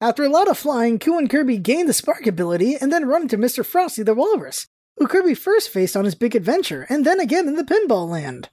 [0.00, 3.22] After a lot of flying, Coo and Kirby gain the spark ability and then run
[3.22, 3.64] into Mr.
[3.64, 4.66] Frosty the Walrus,
[4.96, 8.48] who Kirby first faced on his big adventure, and then again in the Pinball Land.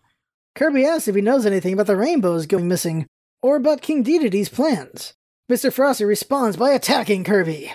[0.55, 3.07] Kirby asks if he knows anything about the rainbows going missing,
[3.41, 5.13] or about King Dedede's plans.
[5.51, 5.71] Mr.
[5.71, 7.71] Frosty responds by attacking Kirby.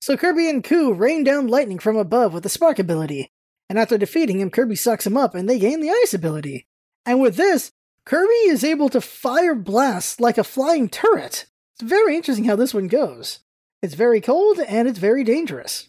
[0.00, 3.30] So Kirby and Coo rain down lightning from above with the spark ability,
[3.68, 6.66] and after defeating him, Kirby sucks him up and they gain the ice ability.
[7.04, 7.72] And with this,
[8.04, 11.46] Kirby is able to fire blasts like a flying turret.
[11.74, 13.40] It's very interesting how this one goes.
[13.82, 15.88] It's very cold and it's very dangerous.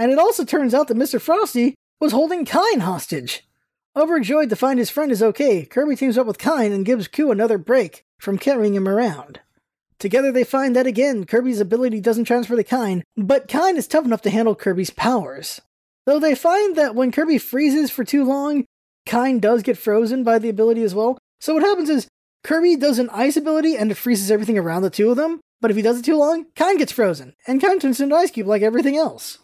[0.00, 1.20] And it also turns out that Mr.
[1.20, 3.46] Frosty was holding Kine hostage.
[3.94, 7.30] Overjoyed to find his friend is okay, Kirby teams up with Kine and gives Coo
[7.30, 9.40] another break from carrying him around.
[9.98, 14.06] Together they find that again, Kirby's ability doesn't transfer to Kine, but Kine is tough
[14.06, 15.60] enough to handle Kirby's powers.
[16.06, 18.64] Though they find that when Kirby freezes for too long,
[19.04, 22.08] Kine does get frozen by the ability as well, so what happens is
[22.42, 25.70] Kirby does an ice ability and it freezes everything around the two of them, but
[25.70, 28.30] if he does it too long, Kine gets frozen, and Kine turns into an ice
[28.30, 29.39] cube like everything else.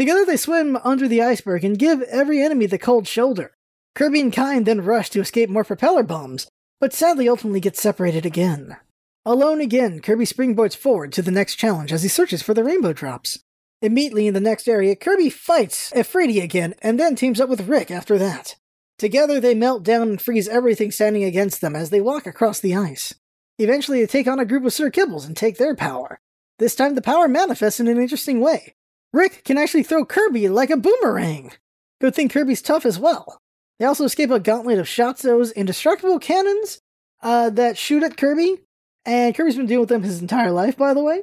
[0.00, 3.52] Together they swim under the iceberg and give every enemy the cold shoulder.
[3.94, 6.48] Kirby and Kine then rush to escape more propeller bombs,
[6.80, 8.78] but sadly ultimately get separated again.
[9.26, 12.94] Alone again, Kirby springboards forward to the next challenge as he searches for the rainbow
[12.94, 13.40] drops.
[13.82, 17.90] Immediately in the next area, Kirby fights Efreeti again and then teams up with Rick
[17.90, 18.56] after that.
[18.98, 22.74] Together, they melt down and freeze everything standing against them as they walk across the
[22.74, 23.14] ice.
[23.58, 26.20] Eventually, they take on a group of Sir Kibbles and take their power.
[26.58, 28.76] This time, the power manifests in an interesting way.
[29.12, 31.52] Rick can actually throw Kirby like a boomerang.
[32.00, 33.40] Good thing Kirby's tough as well.
[33.78, 36.80] They also escape a gauntlet of Shotzos indestructible cannons
[37.22, 38.58] uh, that shoot at Kirby,
[39.04, 41.22] and Kirby's been dealing with them his entire life, by the way,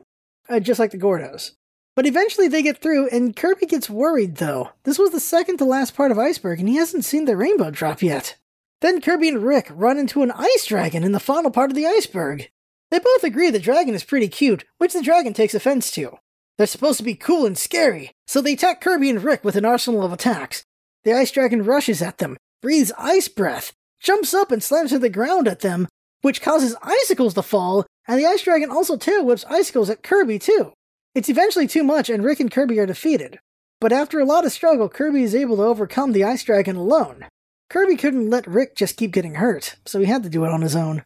[0.50, 1.52] uh, just like the Gordos.
[1.96, 4.72] But eventually they get through, and Kirby gets worried though.
[4.84, 7.72] This was the second to last part of Iceberg, and he hasn't seen the rainbow
[7.72, 8.36] drop yet.
[8.82, 11.88] Then Kirby and Rick run into an ice dragon in the final part of the
[11.88, 12.50] iceberg.
[12.92, 16.20] They both agree the dragon is pretty cute, which the dragon takes offense to.
[16.58, 19.66] They're supposed to be cool and scary, so they attack Kirby and Rick with an
[19.66, 20.64] arsenal of attacks.
[21.04, 25.10] The ice dragon rushes at them, breathes ice breath, jumps up and slams to the
[25.10, 25.88] ground at them,
[26.22, 30.40] which causes icicles to fall, and the ice dragon also tail whips icicles at Kirby
[30.40, 30.74] too.
[31.14, 33.40] It's eventually too much, and Rick and Kirby are defeated.
[33.80, 37.26] But after a lot of struggle, Kirby is able to overcome the ice dragon alone.
[37.70, 40.62] Kirby couldn't let Rick just keep getting hurt, so he had to do it on
[40.62, 41.04] his own.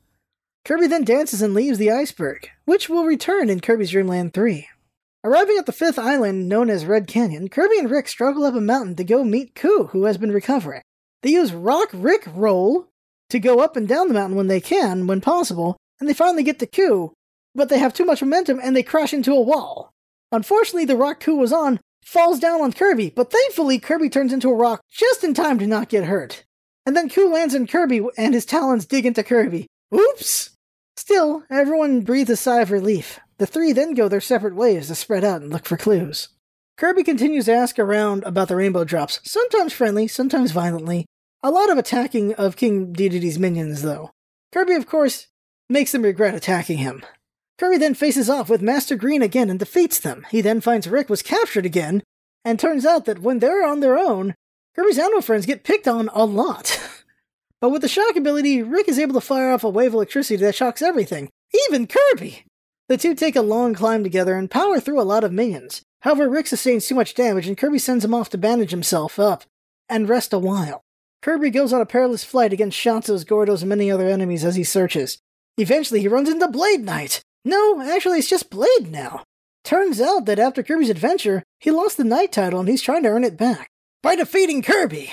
[0.64, 4.68] Kirby then dances and leaves the iceberg, which will return in Kirby's Dream Land 3.
[5.24, 8.62] Arriving at the fifth island known as Red Canyon, Kirby and Rick struggle up a
[8.62, 10.82] mountain to go meet Koo, who has been recovering.
[11.22, 12.88] They use Rock Rick Roll
[13.30, 16.42] to go up and down the mountain when they can, when possible, and they finally
[16.42, 17.14] get to Koo,
[17.54, 19.92] but they have too much momentum and they crash into a wall.
[20.32, 24.50] Unfortunately, the rock Koo was on falls down on Kirby, but thankfully Kirby turns into
[24.50, 26.44] a rock just in time to not get hurt.
[26.84, 29.68] And then Koo lands in Kirby and his talons dig into Kirby.
[29.94, 30.50] Oops!
[30.98, 33.20] Still, everyone breathes a sigh of relief.
[33.42, 36.30] The three then go their separate ways to spread out and look for clues.
[36.78, 41.08] Kirby continues to ask around about the rainbow drops, sometimes friendly, sometimes violently.
[41.42, 44.12] A lot of attacking of King Dedede's minions, though.
[44.52, 45.26] Kirby, of course,
[45.68, 47.04] makes them regret attacking him.
[47.58, 50.28] Kirby then faces off with Master Green again and defeats them.
[50.30, 52.04] He then finds Rick was captured again,
[52.46, 54.36] and turns out that when they're on their own,
[54.76, 56.80] Kirby's animal friends get picked on a lot.
[57.60, 60.36] but with the shock ability, Rick is able to fire off a wave of electricity
[60.44, 61.32] that shocks everything,
[61.68, 62.46] even Kirby!
[62.90, 65.82] The two take a long climb together and power through a lot of minions.
[66.02, 69.44] However, Rick sustains too much damage and Kirby sends him off to bandage himself up
[69.88, 70.82] and rest a while.
[71.22, 74.64] Kirby goes on a perilous flight against Shantos, Gordos, and many other enemies as he
[74.64, 75.20] searches.
[75.58, 77.22] Eventually, he runs into Blade Knight.
[77.46, 79.24] No, actually, it's just Blade now.
[79.64, 83.10] Turns out that after Kirby's adventure, he lost the Knight title and he's trying to
[83.10, 83.70] earn it back
[84.02, 85.12] by defeating Kirby.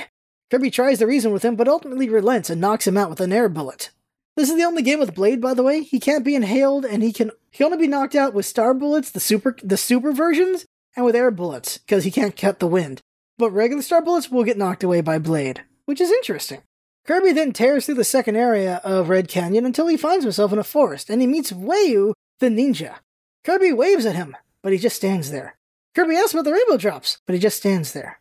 [0.50, 3.32] Kirby tries to reason with him, but ultimately relents and knocks him out with an
[3.32, 3.90] air bullet.
[4.38, 5.82] This is the only game with Blade, by the way.
[5.82, 9.10] He can't be inhaled, and he can he only be knocked out with star bullets,
[9.10, 10.64] the super the super versions,
[10.94, 13.00] and with air bullets, because he can't cut the wind.
[13.36, 16.62] But regular star bullets will get knocked away by Blade, which is interesting.
[17.04, 20.60] Kirby then tears through the second area of Red Canyon until he finds himself in
[20.60, 22.98] a forest, and he meets Wayu, the ninja.
[23.42, 25.56] Kirby waves at him, but he just stands there.
[25.96, 28.20] Kirby asks about the rainbow drops, but he just stands there.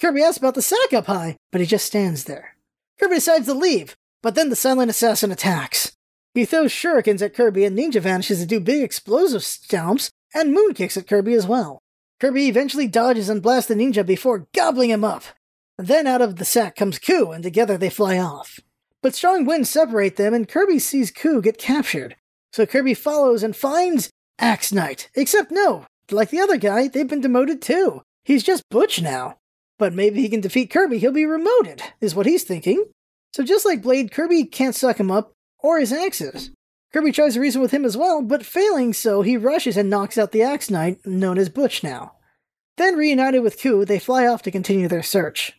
[0.00, 2.54] Kirby asks about the sack up high, but he just stands there.
[3.00, 3.96] Kirby decides to leave,
[4.26, 5.92] but then the silent assassin attacks.
[6.34, 10.74] He throws shurikens at Kirby and Ninja vanishes to do big explosive stomps and moon
[10.74, 11.78] kicks at Kirby as well.
[12.18, 15.22] Kirby eventually dodges and blasts the ninja before gobbling him up.
[15.78, 18.58] Then out of the sack comes Coo, and together they fly off.
[19.00, 22.16] But strong winds separate them, and Kirby sees Coo get captured.
[22.52, 24.10] So Kirby follows and finds
[24.40, 25.08] Axe Knight.
[25.14, 28.02] Except no, like the other guy, they've been demoted too.
[28.24, 29.36] He's just Butch now.
[29.78, 32.86] But maybe he can defeat Kirby, he'll be remoted, is what he's thinking.
[33.36, 36.52] So just like Blade, Kirby can't suck him up, or his axes.
[36.90, 40.16] Kirby tries to reason with him as well, but failing so, he rushes and knocks
[40.16, 42.12] out the Axe Knight, known as Butch now.
[42.78, 45.52] Then, reunited with Coo, they fly off to continue their search.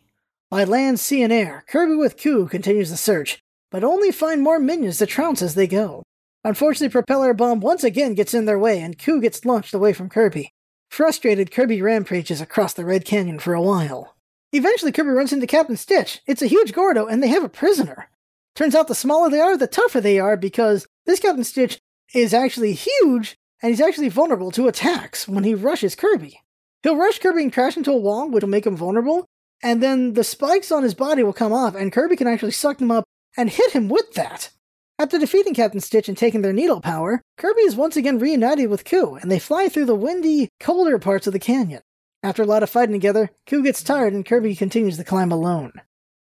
[0.50, 3.38] By land, sea, and air, Kirby with Coo continues the search,
[3.70, 6.02] but only find more minions to trounce as they go.
[6.42, 10.08] Unfortunately, Propeller Bomb once again gets in their way, and Coo gets launched away from
[10.08, 10.50] Kirby.
[10.90, 14.16] Frustrated, Kirby rampages across the Red Canyon for a while.
[14.52, 16.20] Eventually, Kirby runs into Captain Stitch.
[16.26, 18.08] It's a huge Gordo, and they have a prisoner.
[18.54, 21.78] Turns out the smaller they are, the tougher they are, because this Captain Stitch
[22.14, 26.40] is actually huge, and he's actually vulnerable to attacks when he rushes Kirby.
[26.82, 29.26] He'll rush Kirby and crash into a wall, which will make him vulnerable,
[29.62, 32.78] and then the spikes on his body will come off, and Kirby can actually suck
[32.78, 33.04] them up
[33.36, 34.50] and hit him with that.
[34.98, 38.84] After defeating Captain Stitch and taking their needle power, Kirby is once again reunited with
[38.84, 41.82] Coo, and they fly through the windy, colder parts of the canyon.
[42.22, 45.72] After a lot of fighting together, Koo gets tired and Kirby continues the climb alone.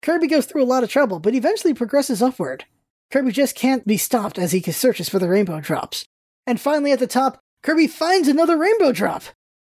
[0.02, 2.66] Kirby goes through a lot of trouble, but eventually progresses upward.
[3.12, 6.06] Kirby just can't be stopped as he searches for the rainbow drops.
[6.46, 9.24] And finally, at the top, Kirby finds another rainbow drop!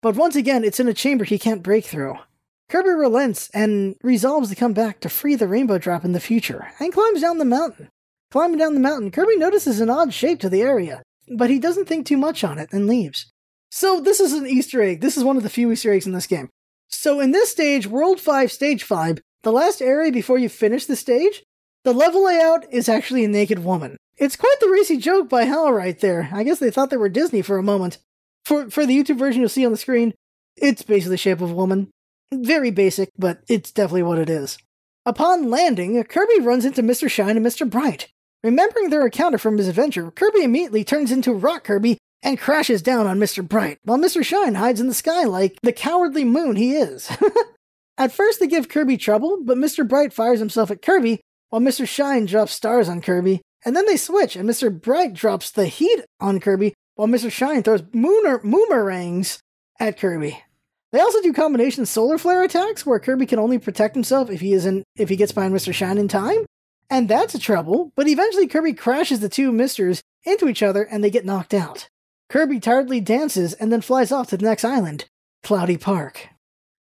[0.01, 2.15] But once again, it's in a chamber he can't break through.
[2.69, 6.71] Kirby relents and resolves to come back to free the rainbow drop in the future,
[6.79, 7.89] and climbs down the mountain.
[8.31, 11.85] Climbing down the mountain, Kirby notices an odd shape to the area, but he doesn't
[11.85, 13.31] think too much on it and leaves.
[13.75, 15.01] So this is an Easter egg.
[15.01, 16.47] This is one of the few Easter eggs in this game.
[16.89, 20.95] So in this stage, World 5, Stage 5, the last area before you finish the
[20.95, 21.41] stage,
[21.83, 23.97] the level layout is actually a naked woman.
[24.15, 26.29] It's quite the racy joke by HAL right there.
[26.31, 27.97] I guess they thought they were Disney for a moment.
[28.45, 30.13] For for the YouTube version you'll see on the screen,
[30.55, 31.89] it's basically the shape of a woman.
[32.31, 34.59] Very basic, but it's definitely what it is.
[35.03, 37.09] Upon landing, Kirby runs into Mr.
[37.09, 37.67] Shine and Mr.
[37.67, 38.09] Bright.
[38.43, 43.05] Remembering their encounter from his adventure, Kirby immediately turns into Rock Kirby and crashes down
[43.05, 43.47] on Mr.
[43.47, 44.23] Bright, while Mr.
[44.23, 47.11] Shine hides in the sky like the cowardly moon he is.
[47.97, 49.87] at first, they give Kirby trouble, but Mr.
[49.87, 51.19] Bright fires himself at Kirby,
[51.49, 51.87] while Mr.
[51.87, 54.71] Shine drops stars on Kirby, and then they switch, and Mr.
[54.81, 57.31] Bright drops the heat on Kirby, while Mr.
[57.31, 59.39] Shine throws mooner boomerangs
[59.79, 60.41] at Kirby.
[60.93, 64.53] They also do combination solar flare attacks where Kirby can only protect himself if he
[64.53, 65.73] isn't if he gets behind Mr.
[65.73, 66.45] Shine in time.
[66.87, 71.03] And that's a trouble, but eventually Kirby crashes the two misters into each other and
[71.03, 71.87] they get knocked out.
[72.33, 75.05] Kirby tiredly dances and then flies off to the next island,
[75.43, 76.29] Cloudy Park.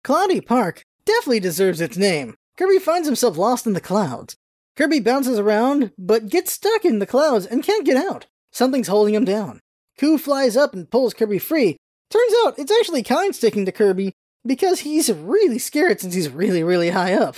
[0.03, 2.35] Cloudy Park definitely deserves its name.
[2.55, 4.35] Kirby finds himself lost in the clouds.
[4.77, 8.27] Kirby bounces around, but gets stuck in the clouds and can't get out.
[8.51, 9.59] Something's holding him down.
[9.97, 11.77] Koo flies up and pulls Kirby free.
[12.11, 14.13] Turns out it's actually Kine sticking to Kirby
[14.45, 17.37] because he's really scared since he's really, really high up.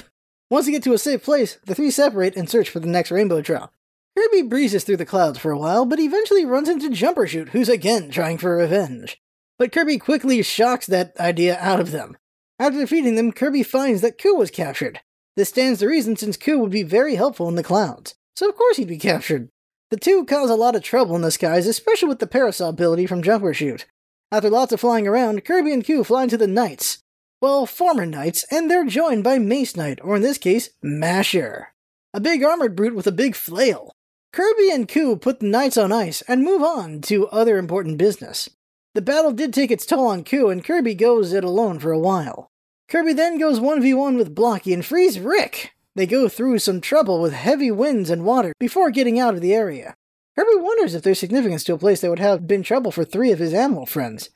[0.50, 3.10] Once they get to a safe place, the three separate and search for the next
[3.10, 3.72] rainbow drop.
[4.18, 8.10] Kirby breezes through the clouds for a while, but eventually runs into Jumpershoot, who's again
[8.12, 9.18] trying for revenge.
[9.58, 12.18] But Kirby quickly shocks that idea out of them.
[12.60, 15.00] After defeating them, Kirby finds that Koo was captured.
[15.38, 18.56] This stands to reason since Koo would be very helpful in the clouds, so of
[18.56, 19.50] course he'd be captured.
[19.92, 23.08] The two cause a lot of trouble in the skies, especially with the parasol ability
[23.08, 23.86] from Jumpershoot.
[24.32, 27.00] After lots of flying around, Kirby and Koo fly into the Knights.
[27.42, 31.74] Well, former Knights, and they're joined by Mace Knight, or in this case, Masher.
[32.14, 33.94] A big armored brute with a big flail.
[34.34, 38.50] Kirby and Coo put the Knights on ice and move on to other important business.
[38.94, 42.00] The battle did take its toll on Coo, and Kirby goes it alone for a
[42.00, 42.50] while.
[42.90, 47.34] Kirby then goes 1v1 with Blocky and frees Rick, they go through some trouble with
[47.34, 49.96] heavy winds and water before getting out of the area.
[50.38, 53.32] Kirby wonders if there's significance to a place that would have been trouble for three
[53.32, 54.30] of his animal friends,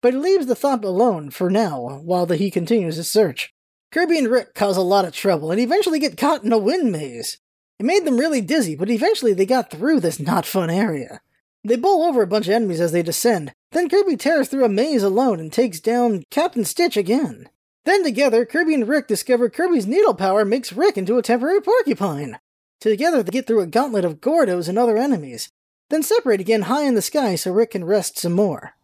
[0.00, 3.52] but he leaves the thought alone for now while the, he continues his search.
[3.90, 6.90] Kirby and Rick cause a lot of trouble and eventually get caught in a wind
[6.90, 7.38] maze.
[7.82, 11.20] It made them really dizzy, but eventually they got through this not fun area.
[11.64, 14.68] They bowl over a bunch of enemies as they descend, then Kirby tears through a
[14.68, 17.48] maze alone and takes down Captain Stitch again.
[17.84, 22.38] Then together, Kirby and Rick discover Kirby's needle power makes Rick into a temporary porcupine.
[22.80, 25.50] Together, they get through a gauntlet of Gordos and other enemies,
[25.90, 28.74] then separate again high in the sky so Rick can rest some more.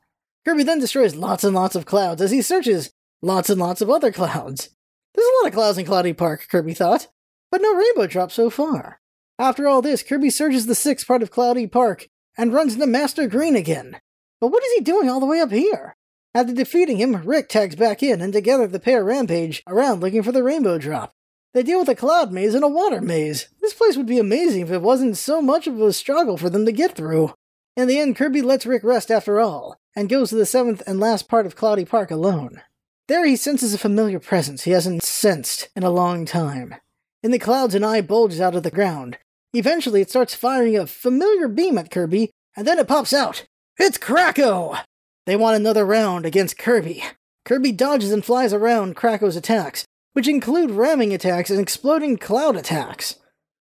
[0.44, 2.90] Kirby then destroys lots and lots of clouds as he searches
[3.22, 4.70] lots and lots of other clouds.
[5.14, 7.06] There's a lot of clouds in Cloudy Park, Kirby thought,
[7.50, 9.00] but no rainbow drop so far.
[9.38, 13.26] After all this, Kirby searches the sixth part of Cloudy Park and runs into Master
[13.26, 14.00] Green again.
[14.40, 15.96] But what is he doing all the way up here?
[16.34, 20.32] After defeating him, Rick tags back in, and together the pair rampage around looking for
[20.32, 21.12] the rainbow drop.
[21.54, 23.48] They deal with a cloud maze and a water maze.
[23.60, 26.66] This place would be amazing if it wasn't so much of a struggle for them
[26.66, 27.32] to get through.
[27.76, 31.00] In the end, Kirby lets Rick rest after all, and goes to the seventh and
[31.00, 32.60] last part of Cloudy Park alone.
[33.08, 36.74] There he senses a familiar presence he hasn't sensed in a long time.
[37.22, 39.18] In the clouds, an eye bulges out of the ground.
[39.52, 43.44] Eventually, it starts firing a familiar beam at Kirby, and then it pops out.
[43.76, 44.78] It's Kracko!
[45.26, 47.02] They want another round against Kirby.
[47.44, 53.16] Kirby dodges and flies around Kracko's attacks, which include ramming attacks and exploding cloud attacks.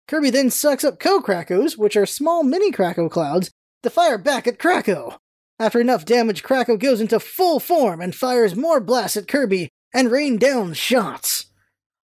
[0.08, 3.50] Kirby then sucks up Co-Krackos, which are small mini Kracko clouds,
[3.82, 5.16] to fire back at Kracko.
[5.60, 10.10] After enough damage, Kracko goes into full form and fires more blasts at Kirby and
[10.10, 11.46] rain down shots.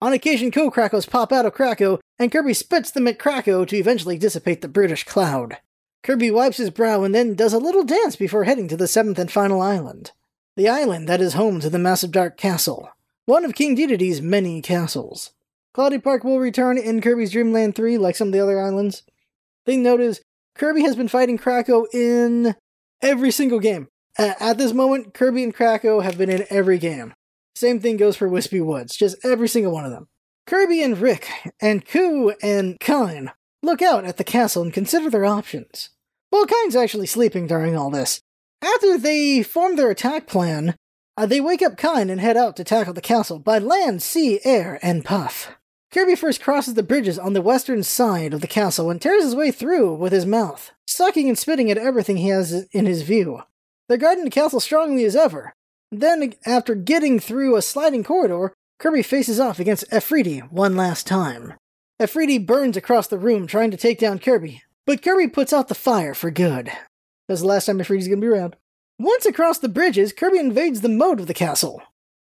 [0.02, 4.18] On occasion, Co-Krackos pop out of Kracko, and Kirby spits them at Kracko to eventually
[4.18, 5.58] dissipate the brutish cloud.
[6.04, 9.18] Kirby wipes his brow and then does a little dance before heading to the seventh
[9.18, 10.12] and final island.
[10.56, 12.89] The island that is home to the massive dark castle,
[13.26, 15.32] one of King Dedede's many castles.
[15.74, 19.04] Cloudy Park will return in Kirby's Dreamland 3 like some of the other islands.
[19.66, 20.22] Thing note is,
[20.54, 22.56] Kirby has been fighting Kracko in
[23.02, 23.88] every single game.
[24.18, 27.14] At this moment, Kirby and Kracko have been in every game.
[27.56, 30.08] Same thing goes for Wispy Woods, just every single one of them.
[30.45, 31.30] Kirby and Rick,
[31.62, 33.32] and Koo and Kine
[33.64, 35.89] look out at the castle and consider their options.
[36.32, 38.22] Well, Kine's actually sleeping during all this.
[38.62, 40.76] After they form their attack plan,
[41.18, 44.39] uh, they wake up Kine and head out to tackle the castle by land, sea,
[44.43, 45.56] air, and puff.
[45.91, 49.36] Kirby first crosses the bridges on the western side of the castle and tears his
[49.36, 53.43] way through with his mouth, sucking and spitting at everything he has in his view.
[53.88, 55.53] They're guarding the castle strongly as ever.
[55.92, 61.54] Then, after getting through a sliding corridor, Kirby faces off against Efreeti one last time.
[62.02, 65.76] Efreeti burns across the room trying to take down Kirby, but Kirby puts out the
[65.76, 66.70] fire for good.
[67.28, 68.58] That's the last time Efreeti's gonna be around.
[69.00, 71.82] Once across the bridges, Kirby invades the moat of the castle.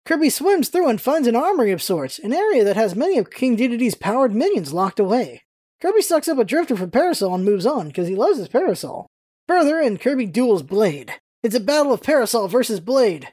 [0.07, 3.31] Kirby swims through and finds an armory of sorts, an area that has many of
[3.31, 5.43] King Dedede's powered minions locked away.
[5.83, 9.07] Kirby sucks up a drifter for Parasol and moves on, because he loves his Parasol.
[9.47, 11.15] Further, in, Kirby duels Blade.
[11.43, 13.29] It's a battle of Parasol versus Blade.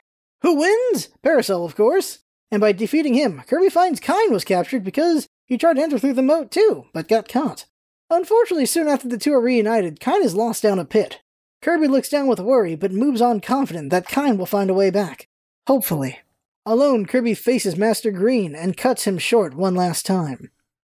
[0.45, 1.09] Who wins?
[1.23, 2.19] Parasol, of course.
[2.51, 6.13] And by defeating him, Kirby finds Kine was captured because he tried to enter through
[6.13, 7.65] the moat too, but got caught.
[8.11, 11.19] Unfortunately, soon after the two are reunited, Kine is lost down a pit.
[11.63, 14.91] Kirby looks down with worry, but moves on confident that Kine will find a way
[14.91, 15.27] back.
[15.65, 16.19] Hopefully.
[16.63, 20.51] Alone, Kirby faces Master Green and cuts him short one last time.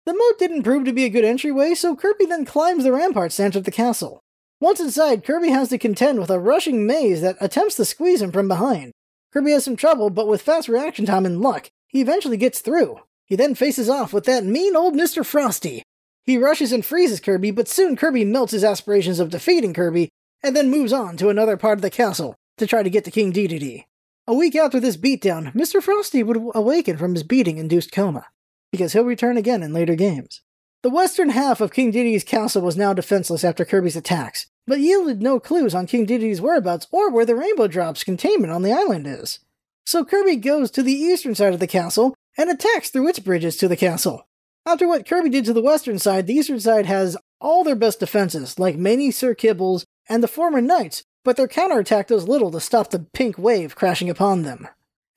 [0.06, 3.38] The moat didn't prove to be a good entryway, so Kirby then climbs the ramparts
[3.38, 4.20] to enter the castle.
[4.62, 8.32] Once inside, Kirby has to contend with a rushing maze that attempts to squeeze him
[8.32, 8.92] from behind.
[9.32, 13.00] Kirby has some trouble, but with fast reaction time and luck, he eventually gets through.
[13.26, 15.26] He then faces off with that mean old Mr.
[15.26, 15.84] Frosty.
[16.26, 20.10] He rushes and freezes Kirby, but soon Kirby melts his aspirations of defeating Kirby
[20.44, 23.12] and then moves on to another part of the castle to try to get to
[23.12, 23.86] King Dedede.
[24.28, 25.82] A week after this beatdown, Mr.
[25.82, 28.28] Frosty would awaken from his beating induced coma,
[28.72, 30.42] because he'll return again in later games.
[30.82, 35.22] The western half of King Dedede's castle was now defenseless after Kirby's attacks, but yielded
[35.22, 39.08] no clues on King Dedede's whereabouts or where the Rainbow Drop's containment on the island
[39.08, 39.40] is.
[39.84, 43.58] So Kirby goes to the eastern side of the castle and attacks through its bridges
[43.58, 44.28] to the castle.
[44.68, 48.00] After what Kirby did to the western side, the eastern side has all their best
[48.00, 52.60] defenses, like many Sir Kibbles and the former knights, but their counterattack does little to
[52.60, 54.68] stop the pink wave crashing upon them.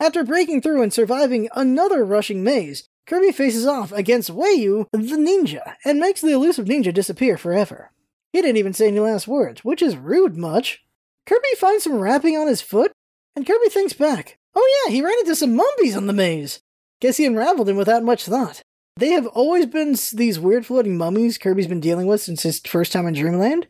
[0.01, 5.75] After breaking through and surviving another rushing maze, Kirby faces off against Wayu, the ninja,
[5.85, 7.91] and makes the elusive ninja disappear forever.
[8.33, 10.83] He didn't even say any last words, which is rude much.
[11.27, 12.93] Kirby finds some wrapping on his foot,
[13.37, 14.39] and Kirby thinks back.
[14.55, 16.61] Oh yeah, he ran into some mummies on the maze.
[17.01, 18.63] Guess he unraveled him without much thought.
[18.97, 22.93] They have always been these weird floating mummies Kirby's been dealing with since his first
[22.93, 23.67] time in Dreamland,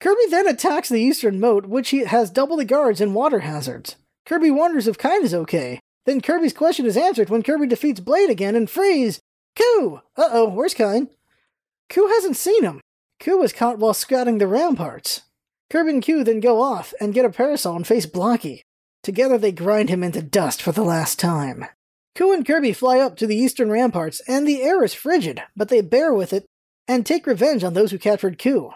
[0.00, 3.96] Kirby then attacks the eastern moat, which has double the guards and water hazards.
[4.26, 5.80] Kirby wonders if Kine is okay.
[6.04, 9.20] Then Kirby's question is answered when Kirby defeats Blade again and frees
[9.56, 10.02] Coo!
[10.16, 11.08] Uh oh, where's Kine?
[11.88, 12.80] Coo hasn't seen him.
[13.20, 15.22] Coo was caught while scouting the ramparts.
[15.70, 18.62] Kirby and Coo then go off and get a parasol and face Blocky.
[19.02, 21.66] Together they grind him into dust for the last time.
[22.14, 25.68] Coo and Kirby fly up to the eastern ramparts, and the air is frigid, but
[25.68, 26.46] they bear with it
[26.88, 28.72] and take revenge on those who captured Coo.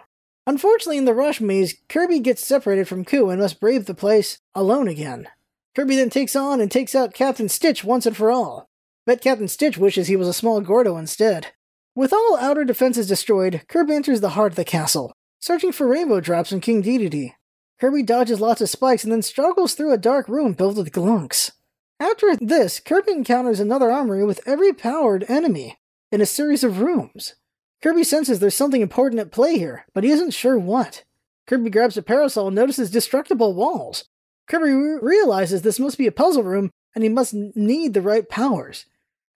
[0.47, 4.38] Unfortunately, in the rush maze, Kirby gets separated from Coo and must brave the place
[4.55, 5.28] alone again.
[5.76, 8.68] Kirby then takes on and takes out Captain Stitch once and for all.
[9.07, 11.53] Bet Captain Stitch wishes he was a small Gordo instead.
[11.95, 16.20] With all outer defenses destroyed, Kirby enters the heart of the castle, searching for rainbow
[16.20, 17.32] drops in King Dedede.
[17.80, 21.51] Kirby dodges lots of spikes and then struggles through a dark room filled with glunks.
[21.99, 25.78] After this, Kirby encounters another armory with every powered enemy
[26.12, 27.34] in a series of rooms.
[27.82, 31.03] Kirby senses there's something important at play here, but he isn't sure what.
[31.47, 34.05] Kirby grabs a parasol and notices destructible walls.
[34.47, 38.28] Kirby re- realizes this must be a puzzle room and he must need the right
[38.28, 38.86] powers.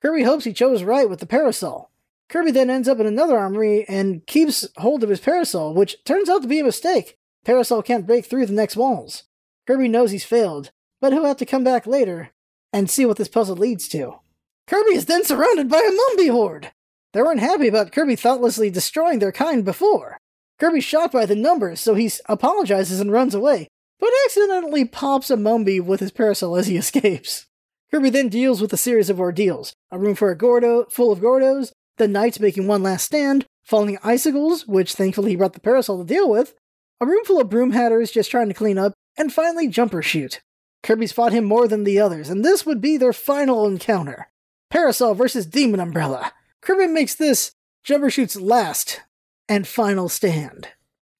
[0.00, 1.90] Kirby hopes he chose right with the parasol.
[2.28, 6.28] Kirby then ends up in another armory and keeps hold of his parasol, which turns
[6.28, 7.16] out to be a mistake.
[7.44, 9.24] Parasol can't break through the next walls.
[9.66, 10.70] Kirby knows he's failed,
[11.00, 12.30] but he'll have to come back later
[12.72, 14.20] and see what this puzzle leads to.
[14.66, 16.72] Kirby is then surrounded by a Mumby horde.
[17.12, 20.18] They weren't happy about Kirby thoughtlessly destroying their kind before.
[20.58, 23.68] Kirby's shocked by the numbers, so he apologizes and runs away,
[24.00, 27.46] but accidentally pops a Mumby with his parasol as he escapes.
[27.90, 31.20] Kirby then deals with a series of ordeals a room for a Gordo full of
[31.20, 35.98] Gordos, the knights making one last stand, falling icicles, which thankfully he brought the parasol
[35.98, 36.54] to deal with,
[37.00, 40.40] a room full of broom hatters just trying to clean up, and finally Jumper Shoot.
[40.82, 44.28] Kirby's fought him more than the others, and this would be their final encounter.
[44.70, 46.32] Parasol versus Demon Umbrella.
[46.60, 47.52] Kirby makes this
[47.84, 49.00] Jumper Shoot's last
[49.48, 50.68] and final stand.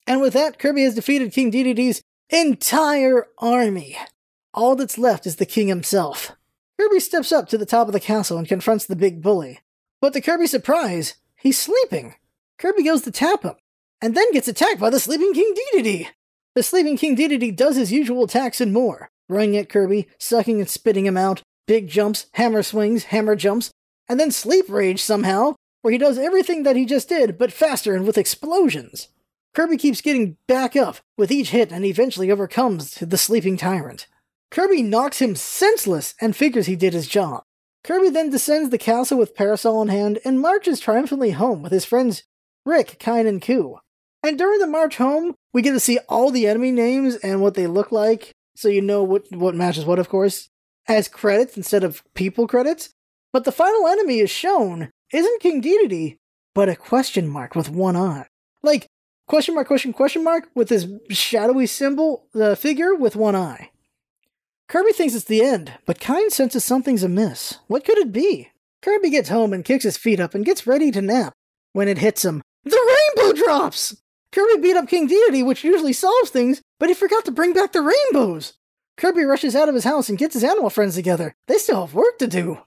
[0.07, 3.97] And with that, Kirby has defeated King Dedede's entire army.
[4.53, 6.33] All that's left is the king himself.
[6.79, 9.61] Kirby steps up to the top of the castle and confronts the big bully.
[10.05, 12.17] But to Kirby's surprise, he's sleeping.
[12.59, 13.55] Kirby goes to tap him,
[14.03, 16.09] and then gets attacked by the sleeping King Dedede.
[16.55, 20.69] The sleeping King Dedede does his usual attacks and more, running at Kirby, sucking and
[20.69, 23.71] spitting him out, big jumps, hammer swings, hammer jumps,
[24.07, 27.97] and then Sleep Rage somehow, where he does everything that he just did, but faster
[27.97, 29.09] and with explosions.
[29.55, 34.07] Kirby keeps getting back up with each hit and eventually overcomes the sleeping tyrant.
[34.51, 37.43] Kirby knocks him senseless and figures he did his job.
[37.85, 41.85] Kirby then descends the castle with Parasol in hand and marches triumphantly home with his
[41.85, 42.25] friends
[42.65, 43.79] Rick, Kine, and Coo.
[44.23, 47.55] And during the march home, we get to see all the enemy names and what
[47.55, 50.49] they look like, so you know what, what matches what, of course,
[50.89, 52.89] as credits instead of people credits.
[53.35, 56.17] But the final enemy is shown isn't King Dedede,
[56.55, 58.27] but a question mark with one eye.
[58.63, 58.87] Like,
[59.29, 63.71] question mark, question, question mark, with this shadowy symbol, the figure with one eye.
[64.69, 67.59] Kirby thinks it's the end, but Kine senses something's amiss.
[67.67, 68.51] What could it be?
[68.83, 71.33] Kirby gets home and kicks his feet up and gets ready to nap.
[71.73, 73.97] When it hits him, the rainbow drops!
[74.33, 77.73] Kirby beat up King Dedede, which usually solves things, but he forgot to bring back
[77.73, 78.55] the rainbows!
[78.97, 81.35] Kirby rushes out of his house and gets his animal friends together.
[81.47, 82.59] They still have work to do.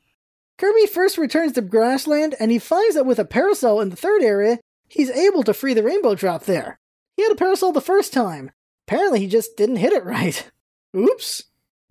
[0.57, 4.23] Kirby first returns to Grassland and he finds that with a parasol in the third
[4.23, 6.79] area, he's able to free the rainbow drop there.
[7.15, 8.51] He had a parasol the first time,
[8.87, 10.49] Apparently, he just didn't hit it right.
[10.95, 11.43] Oops.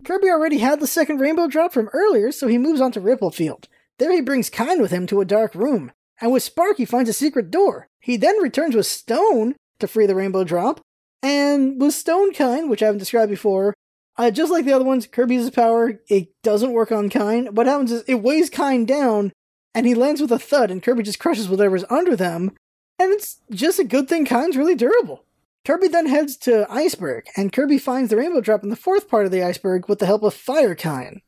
[0.07, 3.65] Kirby already had the second rainbow drop from earlier, so he moves on to Ripplefield.
[3.97, 5.91] There he brings Kine with him to a dark room,
[6.21, 7.89] and with Spark he finds a secret door.
[7.99, 10.79] He then returns with Stone to free the rainbow drop,
[11.21, 13.73] and with Stone Kine, which I haven't described before,
[14.15, 17.53] uh, just like the other ones, Kirby's power, it doesn't work on Kine.
[17.53, 19.33] What happens is it weighs Kine down,
[19.75, 22.55] and he lands with a thud, and Kirby just crushes whatever's under them,
[22.97, 25.25] and it's just a good thing Kine's really durable.
[25.67, 29.25] Kirby then heads to Iceberg, and Kirby finds the rainbow drop in the fourth part
[29.25, 31.21] of the iceberg with the help of Fire Kine.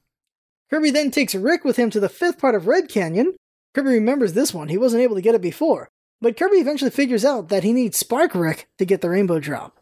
[0.69, 3.35] Kirby then takes Rick with him to the fifth part of Red Canyon.
[3.75, 5.89] Kirby remembers this one, he wasn't able to get it before,
[6.21, 9.77] but Kirby eventually figures out that he needs Spark Rick to get the rainbow drop.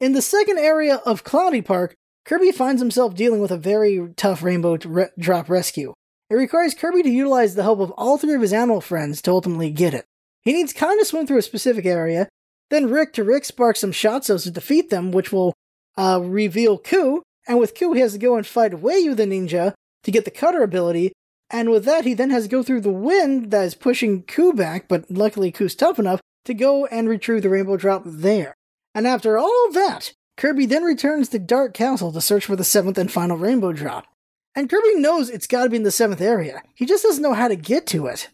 [0.00, 1.94] In the second area of Cloudy Park,
[2.24, 5.92] Kirby finds himself dealing with a very tough rainbow re- drop rescue.
[6.30, 9.32] It requires Kirby to utilize the help of all three of his animal friends to
[9.32, 10.06] ultimately get it.
[10.40, 12.30] He needs kind of swim through a specific area,
[12.70, 15.54] then Rick to Rick sparks some Shotzos to defeat them, which will
[15.96, 19.74] uh, reveal Coo, and with Coo he has to go and fight Wayu the ninja
[20.04, 21.12] to get the cutter ability,
[21.50, 24.52] and with that he then has to go through the wind that is pushing Coo
[24.52, 28.54] back, but luckily Coo's tough enough to go and retrieve the rainbow drop there.
[28.94, 32.96] And after all that, Kirby then returns to Dark Castle to search for the seventh
[32.96, 34.06] and final rainbow drop.
[34.54, 36.62] And Kirby knows it's gotta be in the seventh area.
[36.74, 38.28] He just doesn't know how to get to it.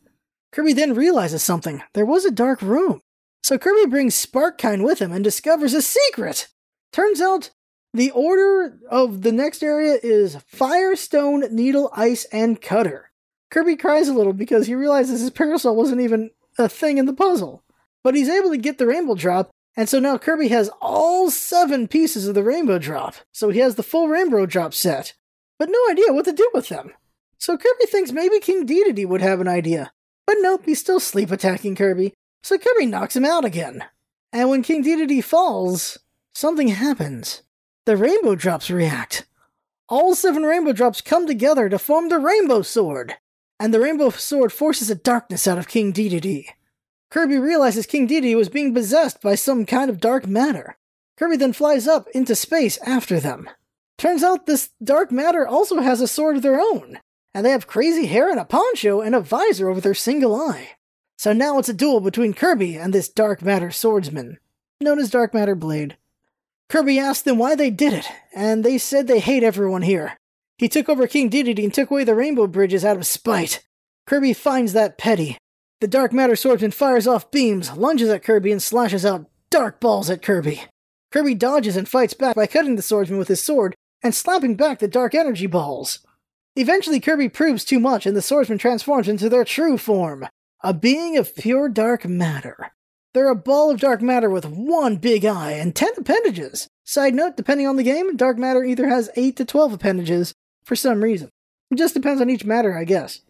[0.53, 1.83] Kirby then realizes something.
[1.95, 3.01] There was a dark room.
[3.45, 6.49] So Kirby brings Sparkkine with him and discovers a secret.
[6.95, 7.51] Turns out
[7.93, 13.11] the order of the next area is Fire, Stone, Needle, Ice, and Cutter.
[13.51, 17.13] Kirby cries a little because he realizes his parasol wasn't even a thing in the
[17.13, 17.63] puzzle.
[18.03, 21.89] But he's able to get the rainbow drop and so now Kirby has all seven
[21.89, 25.15] pieces of the Rainbow Drop, so he has the full Rainbow Drop set,
[25.59, 26.93] but no idea what to do with them.
[27.39, 29.93] So Kirby thinks maybe King Dedede would have an idea.
[30.27, 32.15] But nope, he's still sleep attacking Kirby,
[32.45, 33.83] so Kirby knocks him out again.
[34.31, 35.99] And when King Dedede falls,
[36.35, 37.43] something happens.
[37.87, 39.25] The Rainbow Drops react.
[39.89, 43.15] All seven Rainbow Drops come together to form the Rainbow Sword,
[43.59, 46.49] and the Rainbow Sword forces a darkness out of King Dedede.
[47.11, 50.77] Kirby realizes King Dedede was being possessed by some kind of dark matter.
[51.17, 53.49] Kirby then flies up into space after them.
[53.97, 56.99] Turns out this dark matter also has a sword of their own,
[57.33, 60.73] and they have crazy hair and a poncho and a visor over their single eye.
[61.17, 64.39] So now it's a duel between Kirby and this dark matter swordsman,
[64.81, 65.97] known as Dark Matter Blade.
[66.69, 70.17] Kirby asked them why they did it, and they said they hate everyone here.
[70.59, 73.65] He took over King Dedede and took away the rainbow bridges out of spite.
[74.07, 75.39] Kirby finds that petty,
[75.81, 80.09] the dark matter swordsman fires off beams, lunges at Kirby, and slashes out dark balls
[80.09, 80.63] at Kirby.
[81.13, 84.79] Kirby dodges and fights back by cutting the swordsman with his sword and slapping back
[84.79, 85.99] the dark energy balls.
[86.57, 90.27] Eventually, Kirby proves too much, and the swordsman transforms into their true form
[90.65, 92.73] a being of pure dark matter.
[93.13, 96.69] They're a ball of dark matter with one big eye and 10 appendages.
[96.85, 100.33] Side note, depending on the game, dark matter either has 8 to 12 appendages
[100.65, 101.29] for some reason.
[101.71, 103.21] It just depends on each matter, I guess.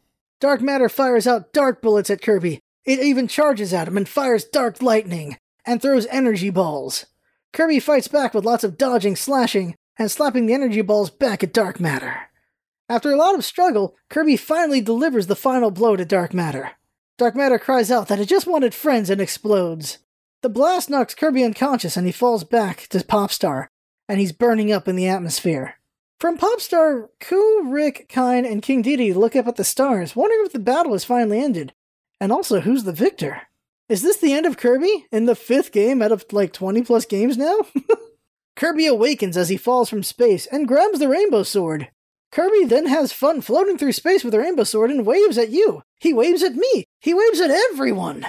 [0.41, 2.61] Dark matter fires out dark bullets at Kirby.
[2.85, 7.07] It even charges at him and fires dark lightning and throws energy balls.
[7.53, 11.53] Kirby fights back with lots of dodging, slashing, and slapping the energy balls back at
[11.53, 12.14] Dark Matter.
[12.89, 16.72] After a lot of struggle, Kirby finally delivers the final blow to Dark Matter.
[17.16, 19.98] Dark Matter cries out that it just wanted friends and explodes.
[20.42, 23.68] The blast knocks Kirby unconscious and he falls back to Popstar,
[24.08, 25.76] and he's burning up in the atmosphere.
[26.18, 30.52] From Popstar, Coo, Rick, Kine, and King Dedede look up at the stars, wondering if
[30.52, 31.72] the battle has finally ended.
[32.20, 33.42] And also, who's the victor?
[33.88, 35.06] Is this the end of Kirby?
[35.12, 37.58] In the fifth game out of like 20 plus games now?
[38.56, 41.90] Kirby awakens as he falls from space and grabs the Rainbow Sword.
[42.35, 45.85] Kirby then has fun floating through space with the Rainbow Sword and waves at you.
[46.01, 46.85] He waves at me.
[47.01, 48.26] He waves at everyone.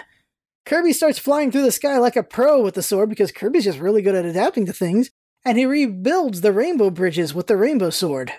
[0.63, 3.79] Kirby starts flying through the sky like a pro with the sword because Kirby's just
[3.79, 5.09] really good at adapting to things,
[5.43, 8.31] and he rebuilds the rainbow bridges with the rainbow sword.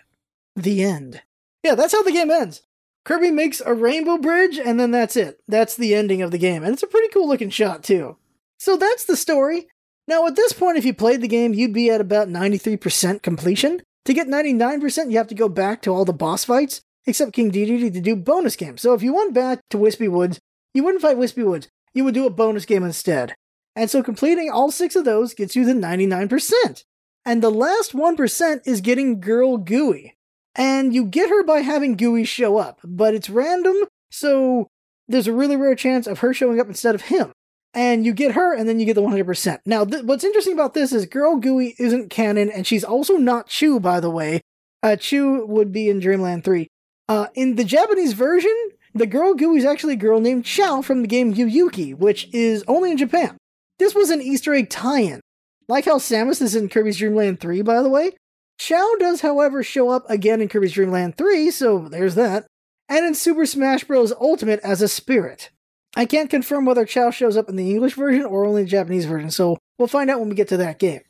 [0.55, 1.23] The end.
[1.65, 2.63] Yeah, that's how the game ends.
[3.05, 5.41] Kirby makes a rainbow bridge, and then that's it.
[5.49, 8.19] That's the ending of the game, and it's a pretty cool looking shot, too.
[8.57, 9.67] So that's the story.
[10.07, 13.83] Now, at this point, if you played the game, you'd be at about 93% completion.
[14.07, 17.51] To get 99%, you have to go back to all the boss fights, except King
[17.51, 18.81] Dedede to do bonus games.
[18.81, 20.39] So if you went back to Wispy Woods,
[20.73, 21.69] you wouldn't fight Wispy Woods.
[21.93, 23.35] You would do a bonus game instead.
[23.75, 26.85] And so completing all six of those gets you the 99%
[27.25, 30.15] and the last 1% is getting Girl Gooey.
[30.55, 33.75] And you get her by having Gooey show up, but it's random,
[34.11, 34.69] so
[35.09, 37.33] there's a really rare chance of her showing up instead of him.
[37.77, 39.59] And you get her, and then you get the 100%.
[39.67, 43.49] Now, th- what's interesting about this is Girl Gooey isn't canon, and she's also not
[43.49, 44.41] Chu, by the way.
[44.83, 46.69] Uh, Chu would be in Dreamland 3.
[47.09, 48.57] Uh, in the Japanese version,
[48.95, 52.33] the girl Gooey is actually a girl named Chao from the game Yu Yuki, which
[52.33, 53.37] is only in Japan.
[53.79, 55.21] This was an Easter egg tie in.
[55.69, 58.13] Like how Samus is in Kirby's Dream Land 3, by the way.
[58.59, 62.47] Chao does, however, show up again in Kirby's Dream Land 3, so there's that.
[62.89, 64.13] And in Super Smash Bros.
[64.19, 65.51] Ultimate as a spirit.
[65.97, 69.07] I can't confirm whether Chao shows up in the English version or only the Japanese
[69.07, 71.01] version, so we'll find out when we get to that game.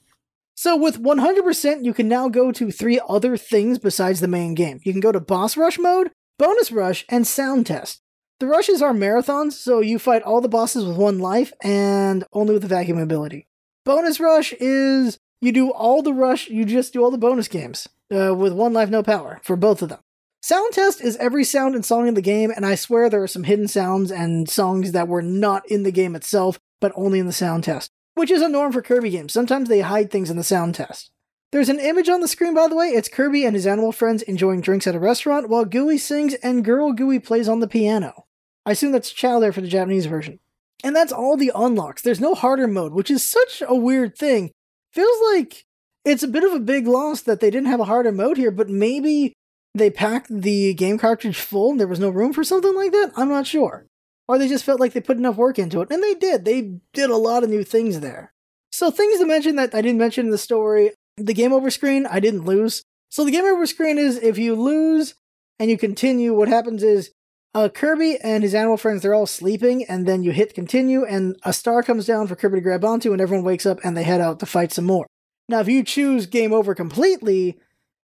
[0.55, 4.81] So with 100%, you can now go to three other things besides the main game.
[4.85, 8.01] You can go to Boss Rush mode, Bonus Rush, and Sound Test.
[8.39, 12.53] The rushes are marathons, so you fight all the bosses with one life and only
[12.53, 13.49] with the vacuum ability.
[13.85, 17.89] Bonus Rush is you do all the rush, you just do all the bonus games
[18.15, 19.99] uh, with one life, no power for both of them.
[20.43, 23.29] Sound test is every sound and song in the game, and I swear there are
[23.29, 27.27] some hidden sounds and songs that were not in the game itself, but only in
[27.27, 29.33] the sound test, which is a norm for Kirby games.
[29.33, 31.11] Sometimes they hide things in the sound test.
[31.53, 32.89] There's an image on the screen, by the way.
[32.89, 36.65] It's Kirby and his animal friends enjoying drinks at a restaurant while Gooey sings and
[36.65, 38.27] Girl Gooey plays on the piano.
[38.65, 40.41] I assume that's Chao there for the Japanese version.
[40.85, 42.03] And that's all the unlocks.
[42.03, 44.51] There's no harder mode, which is such a weird thing.
[44.93, 45.65] Feels like
[46.05, 48.51] it's a bit of a big loss that they didn't have a harder mode here,
[48.51, 49.33] but maybe
[49.79, 53.13] they packed the game cartridge full and there was no room for something like that?
[53.17, 53.87] I'm not sure.
[54.29, 56.45] Or they just felt like they put enough work into it, and they did.
[56.45, 58.33] They did a lot of new things there.
[58.73, 62.07] So, things to mention that I didn't mention in the story the game over screen,
[62.07, 62.83] I didn't lose.
[63.09, 65.15] So, the game over screen is if you lose
[65.59, 67.13] and you continue, what happens is
[67.55, 71.39] uh, Kirby and his animal friends, they're all sleeping, and then you hit continue, and
[71.43, 74.03] a star comes down for Kirby to grab onto, and everyone wakes up and they
[74.03, 75.07] head out to fight some more.
[75.49, 77.59] Now, if you choose game over completely,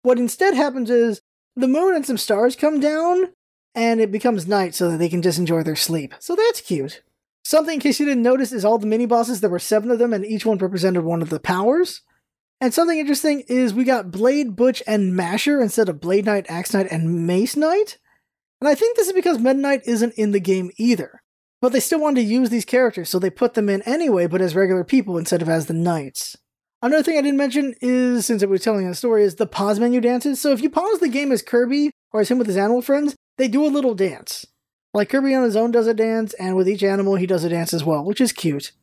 [0.01, 1.22] what instead happens is
[1.58, 3.34] the moon and some stars come down,
[3.76, 6.14] and it becomes night so that they can just enjoy their sleep.
[6.20, 7.01] So that's cute.
[7.43, 9.41] Something, in case you didn't notice, is all the mini bosses.
[9.41, 12.01] There were seven of them, and each one represented one of the powers.
[12.60, 16.74] And something interesting is we got Blade, Butch, and Masher instead of Blade Knight, Axe
[16.74, 17.97] Knight, and Mace Knight.
[18.60, 21.22] And I think this is because Meta Knight isn't in the game either.
[21.62, 24.41] But they still wanted to use these characters, so they put them in anyway, but
[24.41, 26.38] as regular people instead of as the knights.
[26.80, 29.80] Another thing I didn't mention is, since I was telling a story, is the pause
[29.80, 30.39] menu dances.
[30.39, 33.15] So if you pause the game as Kirby or as him with his animal friends,
[33.39, 34.45] they do a little dance.
[34.93, 37.49] Like Kirby on his own does a dance, and with each animal he does a
[37.49, 38.73] dance as well, which is cute.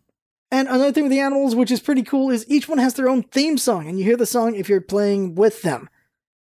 [0.50, 3.08] And another thing with the animals, which is pretty cool, is each one has their
[3.08, 5.88] own theme song, and you hear the song if you're playing with them.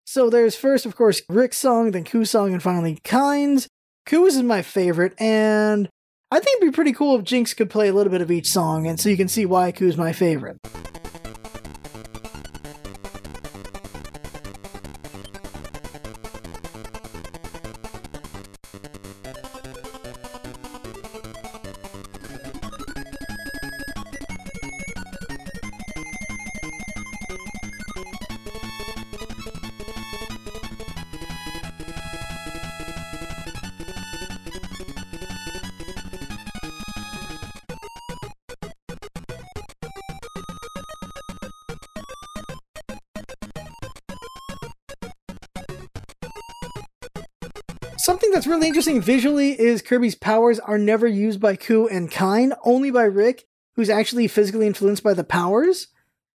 [0.07, 3.69] So there's first, of course, Rick's song, then Coo's song, and finally Kine's.
[4.07, 5.89] Coo's is my favorite, and
[6.31, 8.49] I think it'd be pretty cool if Jinx could play a little bit of each
[8.49, 10.57] song, and so you can see why Coo's my favorite.
[48.03, 52.53] Something that's really interesting visually is Kirby's powers are never used by Coo and Kine,
[52.65, 53.45] only by Rick,
[53.77, 55.87] who's actually physically influenced by the powers.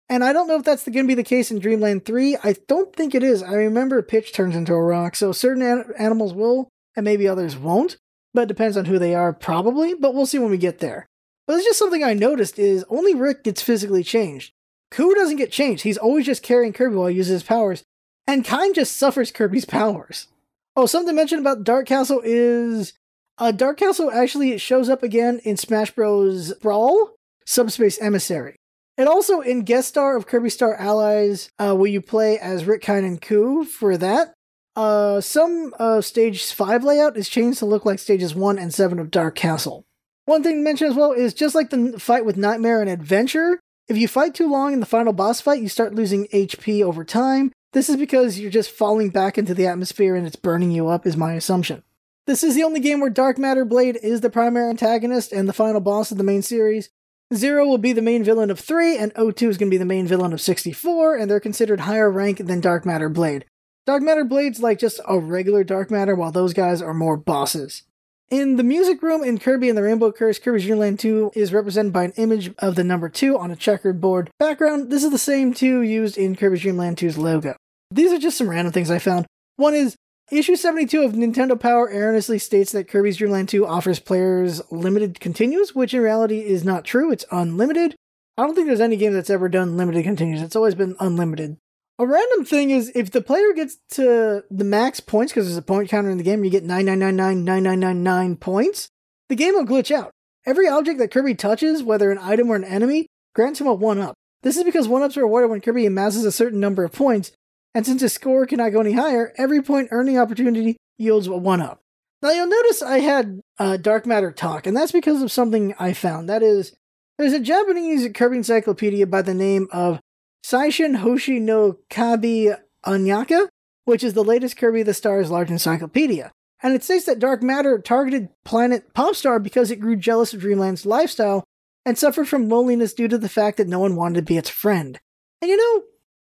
[0.09, 2.35] And I don't know if that's going to be the case in Dreamland 3.
[2.43, 3.41] I don't think it is.
[3.41, 7.55] I remember Pitch turns into a rock, so certain an- animals will, and maybe others
[7.55, 7.95] won't.
[8.33, 11.05] But it depends on who they are, probably, but we'll see when we get there.
[11.47, 14.51] But it's just something I noticed is only Rick gets physically changed.
[14.91, 15.83] Coo doesn't get changed.
[15.83, 17.83] He's always just carrying Kirby while he uses his powers.
[18.27, 20.27] And Kine just suffers Kirby's powers.
[20.75, 22.93] Oh, something to mention about Dark Castle is
[23.37, 26.53] uh, Dark Castle actually shows up again in Smash Bros.
[26.55, 27.11] Brawl,
[27.45, 28.55] Subspace Emissary.
[28.97, 32.83] And also in Guest Star of Kirby Star Allies, uh, where you play as Rick,
[32.83, 34.33] Kine, and Coo for that.
[34.75, 38.99] Uh, some uh, stage 5 layout is changed to look like stages 1 and 7
[38.99, 39.83] of Dark Castle.
[40.25, 43.59] One thing to mention as well is just like the fight with Nightmare and Adventure,
[43.87, 47.03] if you fight too long in the final boss fight, you start losing HP over
[47.03, 50.87] time, this is because you're just falling back into the atmosphere and it's burning you
[50.87, 51.83] up, is my assumption.
[52.25, 55.53] This is the only game where Dark Matter Blade is the primary antagonist and the
[55.53, 56.89] final boss of the main series.
[57.33, 59.85] Zero will be the main villain of 3, and O2 is going to be the
[59.85, 63.45] main villain of 64, and they're considered higher rank than Dark Matter Blade.
[63.85, 67.83] Dark Matter Blade's like just a regular Dark Matter, while those guys are more bosses.
[68.29, 71.53] In the music room in Kirby and the Rainbow Curse, Kirby's Dream Land 2 is
[71.53, 74.89] represented by an image of the number 2 on a checkered board background.
[74.89, 77.55] This is the same 2 used in Kirby's Dream Land 2's logo.
[77.93, 79.25] These are just some random things I found.
[79.57, 79.95] One is
[80.31, 85.19] Issue 72 of Nintendo Power erroneously states that Kirby's Dream Land 2 offers players limited
[85.19, 87.11] continues, which in reality is not true.
[87.11, 87.95] It's unlimited.
[88.37, 90.41] I don't think there's any game that's ever done limited continues.
[90.41, 91.57] It's always been unlimited.
[91.99, 95.61] A random thing is if the player gets to the max points, because there's a
[95.61, 98.87] point counter in the game, you get 99999999 points,
[99.29, 100.09] the game will glitch out.
[100.45, 103.99] Every object that Kirby touches, whether an item or an enemy, grants him a 1
[103.99, 104.15] up.
[104.41, 107.31] This is because 1 ups are awarded when Kirby amasses a certain number of points,
[107.73, 111.61] and since his score cannot go any higher, every point earning opportunity yields a 1
[111.61, 111.81] up.
[112.21, 115.93] Now you'll notice I had uh, Dark Matter talk, and that's because of something I
[115.93, 116.29] found.
[116.29, 116.75] That is,
[117.17, 119.99] there's a Japanese Kirby encyclopedia by the name of
[120.45, 123.47] Seishin Hoshi no Kabi Anyaka,
[123.85, 126.31] which is the latest Kirby the Stars large encyclopedia.
[126.61, 130.85] And it states that Dark Matter targeted planet Popstar because it grew jealous of Dreamland's
[130.85, 131.43] lifestyle
[131.85, 134.49] and suffered from loneliness due to the fact that no one wanted to be its
[134.49, 134.97] friend.
[135.41, 135.83] And you know,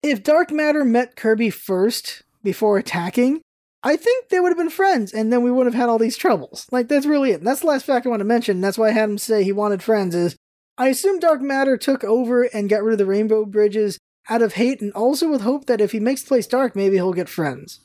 [0.02, 3.40] if Dark Matter met Kirby first before attacking,
[3.82, 6.16] I think they would have been friends, and then we wouldn't have had all these
[6.16, 6.66] troubles.
[6.72, 7.44] Like, that's really it.
[7.44, 8.60] That's the last fact I want to mention.
[8.60, 10.36] That's why I had him say he wanted friends, is
[10.76, 14.54] I assume Dark Matter took over and got rid of the Rainbow Bridges out of
[14.54, 17.28] hate and also with hope that if he makes the place dark, maybe he'll get
[17.28, 17.80] friends.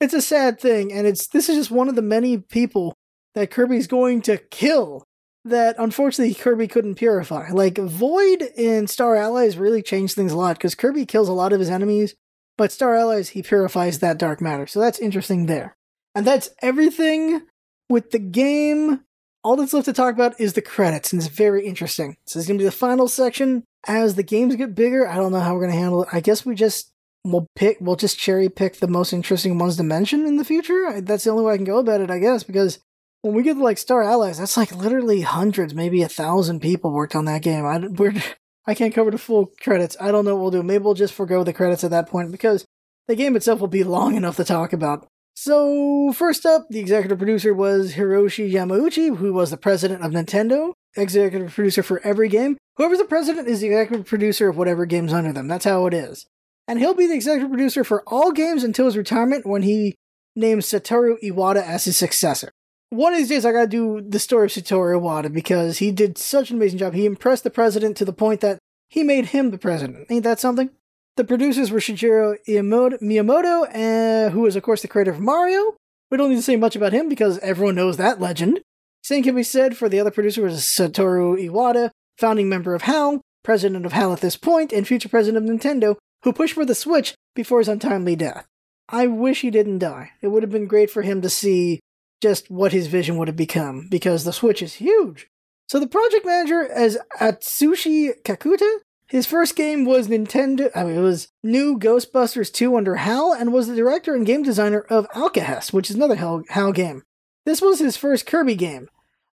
[0.00, 2.94] It's a sad thing, and it's this is just one of the many people
[3.34, 5.04] that Kirby's going to kill
[5.44, 7.50] that unfortunately Kirby couldn't purify.
[7.50, 11.52] Like Void in Star Allies really changed things a lot because Kirby kills a lot
[11.52, 12.14] of his enemies
[12.58, 14.66] but Star Allies, he purifies that dark matter.
[14.66, 15.76] So that's interesting there.
[16.14, 17.42] And that's everything
[17.88, 19.00] with the game.
[19.44, 22.16] All that's left to talk about is the credits, and it's very interesting.
[22.26, 23.64] So this is to be the final section.
[23.88, 26.08] As the games get bigger, I don't know how we're to handle it.
[26.12, 26.92] I guess we just
[27.24, 31.00] we'll pick we'll just cherry pick the most interesting ones to mention in the future.
[31.00, 32.78] That's the only way I can go about it, I guess, because
[33.22, 36.92] when we get to like Star Allies, that's like literally hundreds, maybe a thousand people
[36.92, 37.64] worked on that game.
[37.64, 38.14] I, we're
[38.66, 39.96] I can't cover the full credits.
[40.00, 40.62] I don't know what we'll do.
[40.62, 42.64] Maybe we'll just forego the credits at that point because
[43.08, 45.08] the game itself will be long enough to talk about.
[45.34, 50.74] So, first up, the executive producer was Hiroshi Yamauchi, who was the president of Nintendo,
[50.96, 52.56] executive producer for every game.
[52.76, 55.48] Whoever's the president is the executive producer of whatever game's under them.
[55.48, 56.26] That's how it is.
[56.68, 59.94] And he'll be the executive producer for all games until his retirement when he
[60.36, 62.52] names Satoru Iwata as his successor
[62.92, 66.18] one of these days I gotta do the story of Satoru Iwata because he did
[66.18, 66.92] such an amazing job.
[66.92, 68.58] He impressed the president to the point that
[68.90, 70.06] he made him the president.
[70.10, 70.68] Ain't that something?
[71.16, 75.74] The producers were Shigeru Miyamoto, uh, who was, of course, the creator of Mario.
[76.10, 78.60] We don't need to say much about him because everyone knows that legend.
[79.02, 83.22] Same can be said for the other producer, was Satoru Iwata, founding member of HAL,
[83.42, 86.74] president of HAL at this point, and future president of Nintendo, who pushed for the
[86.74, 88.46] Switch before his untimely death.
[88.90, 90.10] I wish he didn't die.
[90.20, 91.80] It would have been great for him to see
[92.22, 95.28] just what his vision would have become because the Switch is huge.
[95.68, 98.78] So the project manager is Atsushi Kakuta.
[99.08, 103.52] His first game was Nintendo, I mean, it was New Ghostbusters 2 under HAL and
[103.52, 107.02] was the director and game designer of Alkahest, which is another HAL, HAL game.
[107.44, 108.88] This was his first Kirby game.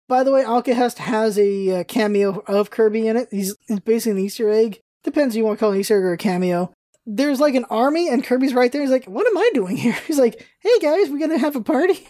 [0.10, 3.30] By the way, Alkahest has a uh, cameo of Kirby in it.
[3.32, 4.82] He's, he's basically an Easter egg.
[5.04, 6.74] Depends if you want to call an Easter egg or a cameo.
[7.06, 8.82] There's like an army, and Kirby's right there.
[8.82, 9.94] He's like, What am I doing here?
[10.08, 12.08] He's like, Hey guys, we're gonna have a party?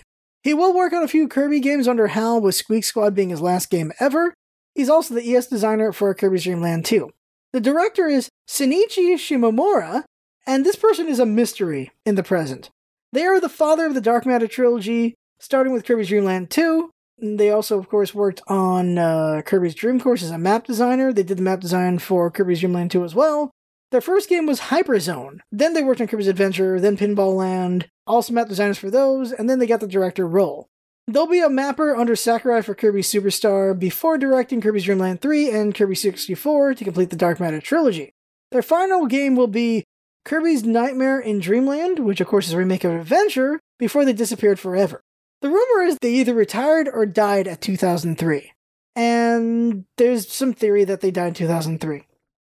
[0.50, 3.40] He will work on a few Kirby games under HAL, with Squeak Squad being his
[3.40, 4.34] last game ever.
[4.74, 7.12] He's also the ES designer for Kirby's Dream Land 2.
[7.54, 10.06] The director is Shinichi Shimomura,
[10.48, 12.72] and this person is a mystery in the present.
[13.14, 16.90] They are the father of the Dark Matter trilogy, starting with Kirby's Dream Land 2.
[17.22, 21.14] They also, of course, worked on uh, Kirby's Dream Course as a map designer.
[21.14, 23.52] They did the map design for Kirby's Dream Land 2 as well.
[23.92, 25.40] Their first game was Hyperzone.
[25.52, 29.50] Then they worked on Kirby's Adventure, then Pinball Land, also map designers for those, and
[29.50, 30.68] then they got the director role.
[31.08, 35.50] They'll be a mapper under Sakurai for Kirby Superstar before directing Kirby's Dream Land 3
[35.50, 38.14] and Kirby 64 to complete the Dark Matter trilogy.
[38.52, 39.86] Their final game will be
[40.24, 44.60] Kirby's Nightmare in Dreamland, which of course is a remake of Adventure, before they disappeared
[44.60, 45.02] forever.
[45.42, 48.52] The rumor is they either retired or died at 2003.
[48.96, 52.04] And there's some theory that they died in 2003.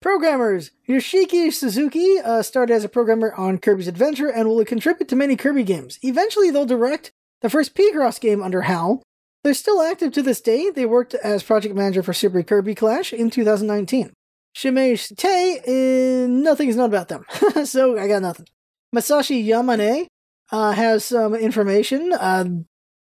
[0.03, 5.17] Programmers Yoshiki Suzuki uh, started as a programmer on Kirby's Adventure and will contribute to
[5.17, 5.99] many Kirby games.
[6.03, 7.11] Eventually, they'll direct
[7.41, 9.03] the first Picross game under HAL.
[9.43, 10.71] They're still active to this day.
[10.71, 14.13] They worked as project manager for Super Kirby Clash in 2019.
[14.57, 17.25] Shimesh Te, uh, nothing is known about them,
[17.65, 18.47] so I got nothing.
[18.95, 20.07] Masashi Yamane
[20.51, 22.13] uh, has some information.
[22.13, 22.45] Uh,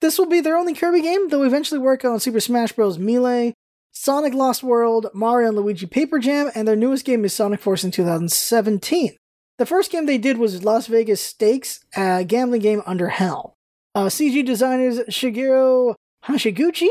[0.00, 1.28] this will be their only Kirby game.
[1.28, 2.98] They'll eventually work on Super Smash Bros.
[2.98, 3.54] Melee,
[4.02, 7.84] Sonic Lost World, Mario and Luigi Paper Jam, and their newest game is Sonic Force
[7.84, 9.14] in 2017.
[9.58, 13.52] The first game they did was Las Vegas Stakes, a gambling game under HAL.
[13.94, 16.88] Uh, CG designers Shigeru Hashiguchi.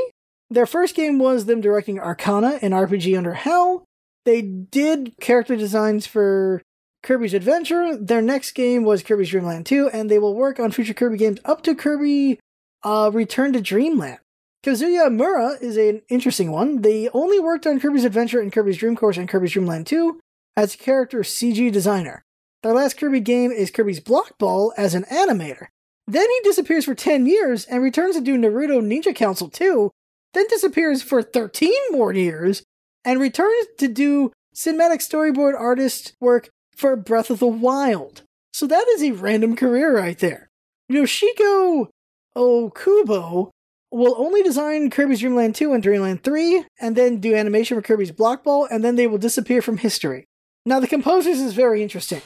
[0.52, 3.86] Their first game was them directing Arcana, an RPG under HAL.
[4.26, 6.62] They did character designs for
[7.02, 7.98] Kirby's Adventure.
[7.98, 11.18] Their next game was Kirby's Dream Land 2, and they will work on future Kirby
[11.18, 12.40] games up to Kirby
[12.84, 14.20] uh, Return to Dreamland.
[14.62, 16.82] Kazuya Mura is an interesting one.
[16.82, 20.20] They only worked on Kirby's Adventure and Kirby's Dream Course and Kirby's Dream Land 2
[20.58, 22.24] as a character CG designer.
[22.62, 25.68] Their last Kirby game is Kirby's Block Ball as an animator.
[26.08, 29.92] Then he disappears for 10 years and returns to do Naruto Ninja Council 2,
[30.34, 32.64] then disappears for 13 more years
[33.06, 38.24] and returns to do cinematic storyboard artist work for Breath of the Wild.
[38.52, 40.50] So that is a random career right there.
[40.92, 41.88] Yoshiko
[42.36, 43.52] Okubo
[43.92, 47.82] will only design Kirby's Dream Land 2 and Dreamland 3, and then do animation for
[47.82, 50.28] Kirby's Block Ball, and then they will disappear from history.
[50.66, 52.22] Now, the composers is very interesting.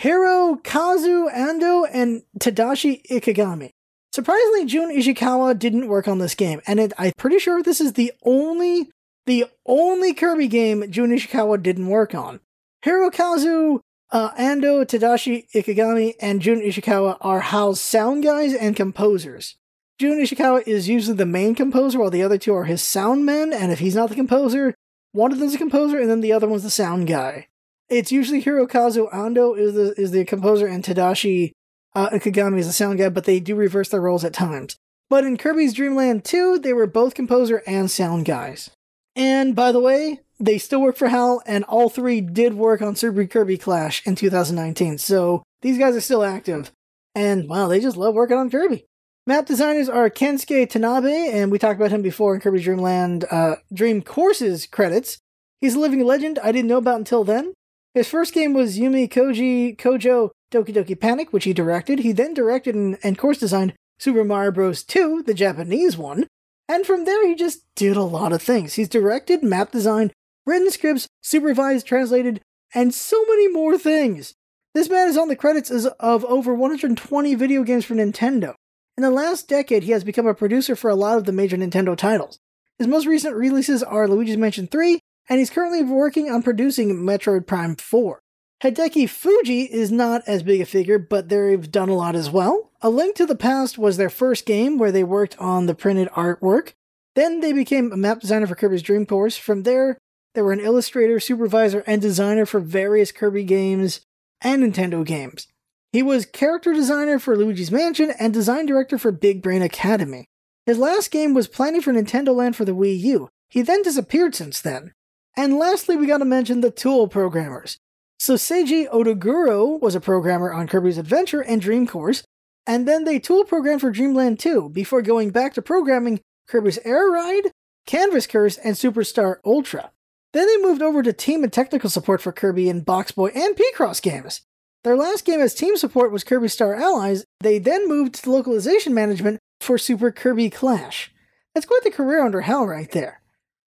[0.00, 3.70] Hirokazu Ando and Tadashi Ikegami.
[4.12, 7.94] Surprisingly, Jun Ishikawa didn't work on this game, and it, I'm pretty sure this is
[7.94, 8.90] the only
[9.26, 12.40] the only Kirby game Jun Ishikawa didn't work on.
[12.84, 13.80] Hirokazu
[14.12, 19.56] uh, Ando, Tadashi Ikegami, and Jun Ishikawa are HAL's sound guys and composers.
[19.98, 23.52] Jun Ishikawa is usually the main composer, while the other two are his sound men,
[23.52, 24.74] and if he's not the composer,
[25.12, 27.48] one of them's a composer, and then the other one's the sound guy.
[27.88, 31.52] It's usually Hirokazu Ando is the is the composer, and Tadashi
[31.94, 34.76] uh, is the sound guy, but they do reverse their roles at times.
[35.08, 38.70] But in Kirby's Dream Land 2, they were both composer and sound guys.
[39.14, 42.96] And by the way, they still work for HAL, and all three did work on
[42.96, 44.98] Super Kirby Clash in 2019.
[44.98, 46.70] So these guys are still active.
[47.14, 48.84] And wow, they just love working on Kirby.
[49.28, 53.24] Map designers are Kensuke Tanabe, and we talked about him before in Kirby Dream Land
[53.28, 55.18] uh, Dream Courses credits.
[55.60, 57.52] He's a living legend I didn't know about until then.
[57.92, 61.98] His first game was Yumi Koji Kojo Doki Doki Panic, which he directed.
[61.98, 64.84] He then directed and, and course designed Super Mario Bros.
[64.84, 66.28] 2, the Japanese one.
[66.68, 68.74] And from there, he just did a lot of things.
[68.74, 70.12] He's directed, map designed,
[70.46, 72.40] written scripts, supervised, translated,
[72.72, 74.34] and so many more things.
[74.72, 78.54] This man is on the credits of over 120 video games for Nintendo.
[78.96, 81.58] In the last decade, he has become a producer for a lot of the major
[81.58, 82.38] Nintendo titles.
[82.78, 87.46] His most recent releases are Luigi's Mansion 3, and he's currently working on producing Metroid
[87.46, 88.20] Prime 4.
[88.62, 92.70] Hideki Fuji is not as big a figure, but they've done a lot as well.
[92.80, 96.08] A Link to the Past was their first game where they worked on the printed
[96.10, 96.72] artwork.
[97.14, 99.36] Then they became a map designer for Kirby's Dream Course.
[99.36, 99.98] From there,
[100.34, 104.00] they were an illustrator, supervisor, and designer for various Kirby games
[104.40, 105.48] and Nintendo games.
[105.96, 110.26] He was character designer for Luigi's Mansion and design director for Big Brain Academy.
[110.66, 113.30] His last game was planning for Nintendo Land for the Wii U.
[113.48, 114.92] He then disappeared since then.
[115.38, 117.78] And lastly, we gotta mention the tool programmers.
[118.18, 122.24] So Seiji Odoguro was a programmer on Kirby's Adventure and Dream Course,
[122.66, 127.08] and then they tool programmed for Dreamland 2 before going back to programming Kirby's Air
[127.08, 127.52] Ride,
[127.86, 129.92] Canvas Curse, and Superstar Ultra.
[130.34, 133.56] Then they moved over to team and technical support for Kirby in Box Boy and
[133.56, 134.42] Picross games.
[134.86, 137.24] Their last game as team support was Kirby Star Allies.
[137.40, 141.12] They then moved to localization management for Super Kirby Clash.
[141.52, 143.20] That's quite the career under HAL right there.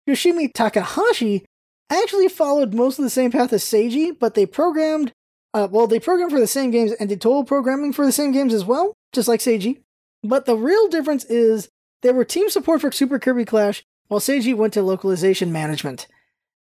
[0.08, 1.44] Yoshimi Takahashi
[1.90, 5.12] actually followed most of the same path as Seiji, but they programmed,
[5.56, 8.32] uh, well, they programmed for the same games and did total programming for the same
[8.32, 9.82] games as well, just like Seiji.
[10.22, 11.68] But the real difference is
[12.04, 16.06] they were team support for Super Kirby Clash, while Seiji went to localization management.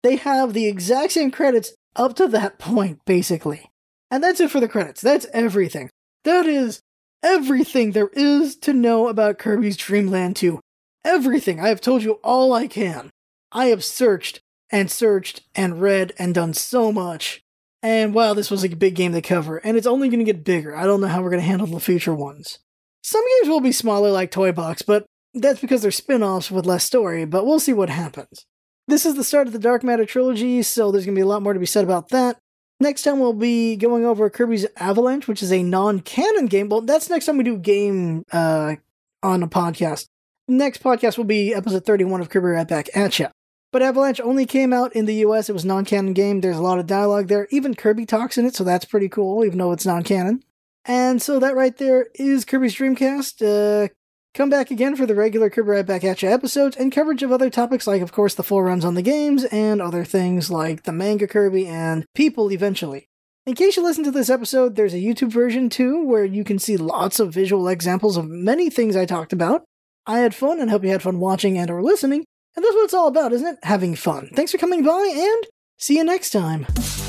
[0.05, 3.73] They have the exact same credits up to that point, basically.
[4.15, 5.01] And that's it for the credits.
[5.01, 5.91] That's everything.
[6.23, 6.83] That is
[7.25, 10.61] everything there is to know about Kirby's Dream Land 2.
[11.05, 11.59] Everything.
[11.59, 13.11] I have told you all I can.
[13.51, 17.43] I have searched and searched and read and done so much.
[17.83, 20.45] And wow, this was a big game to cover, and it's only going to get
[20.45, 20.77] bigger.
[20.77, 22.61] I don't know how we're going to handle the future ones.
[23.03, 26.67] Some games will be smaller, like Toy Box, but that's because they're spin offs with
[26.67, 28.47] less story, but we'll see what happens.
[28.87, 31.27] This is the start of the Dark Matter trilogy, so there's going to be a
[31.27, 32.39] lot more to be said about that.
[32.81, 36.69] Next time we'll be going over Kirby's Avalanche, which is a non-canon game.
[36.69, 38.77] Well, that's next time we do game uh,
[39.23, 40.07] on a podcast.
[40.49, 43.29] Next podcast will be episode 31 of Kirby Right Back at ya.
[43.73, 45.49] But Avalanche only came out in the US.
[45.49, 46.41] It was non-canon game.
[46.41, 47.49] There's a lot of dialogue there.
[47.51, 50.43] Even Kirby talks in it, so that's pretty cool, even though it's non-canon.
[50.85, 53.43] And so that right there is Kirby's Dreamcast.
[53.43, 53.89] Uh,
[54.35, 57.49] come back again for the regular Kirby Right Back At episodes and coverage of other
[57.49, 60.93] topics like, of course, the full runs on the games and other things like the
[60.93, 63.09] manga Kirby and people eventually.
[63.47, 66.59] In case you listen to this episode, there's a YouTube version too, where you can
[66.59, 69.65] see lots of visual examples of many things I talked about.
[70.07, 72.25] I had fun and hope you had fun watching and or listening.
[72.57, 73.59] And that's what it's all about, isn't it?
[73.63, 74.31] Having fun.
[74.35, 75.47] Thanks for coming by, and
[75.79, 76.65] see you next time.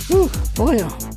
[0.08, 1.15] Whew, boy, oh.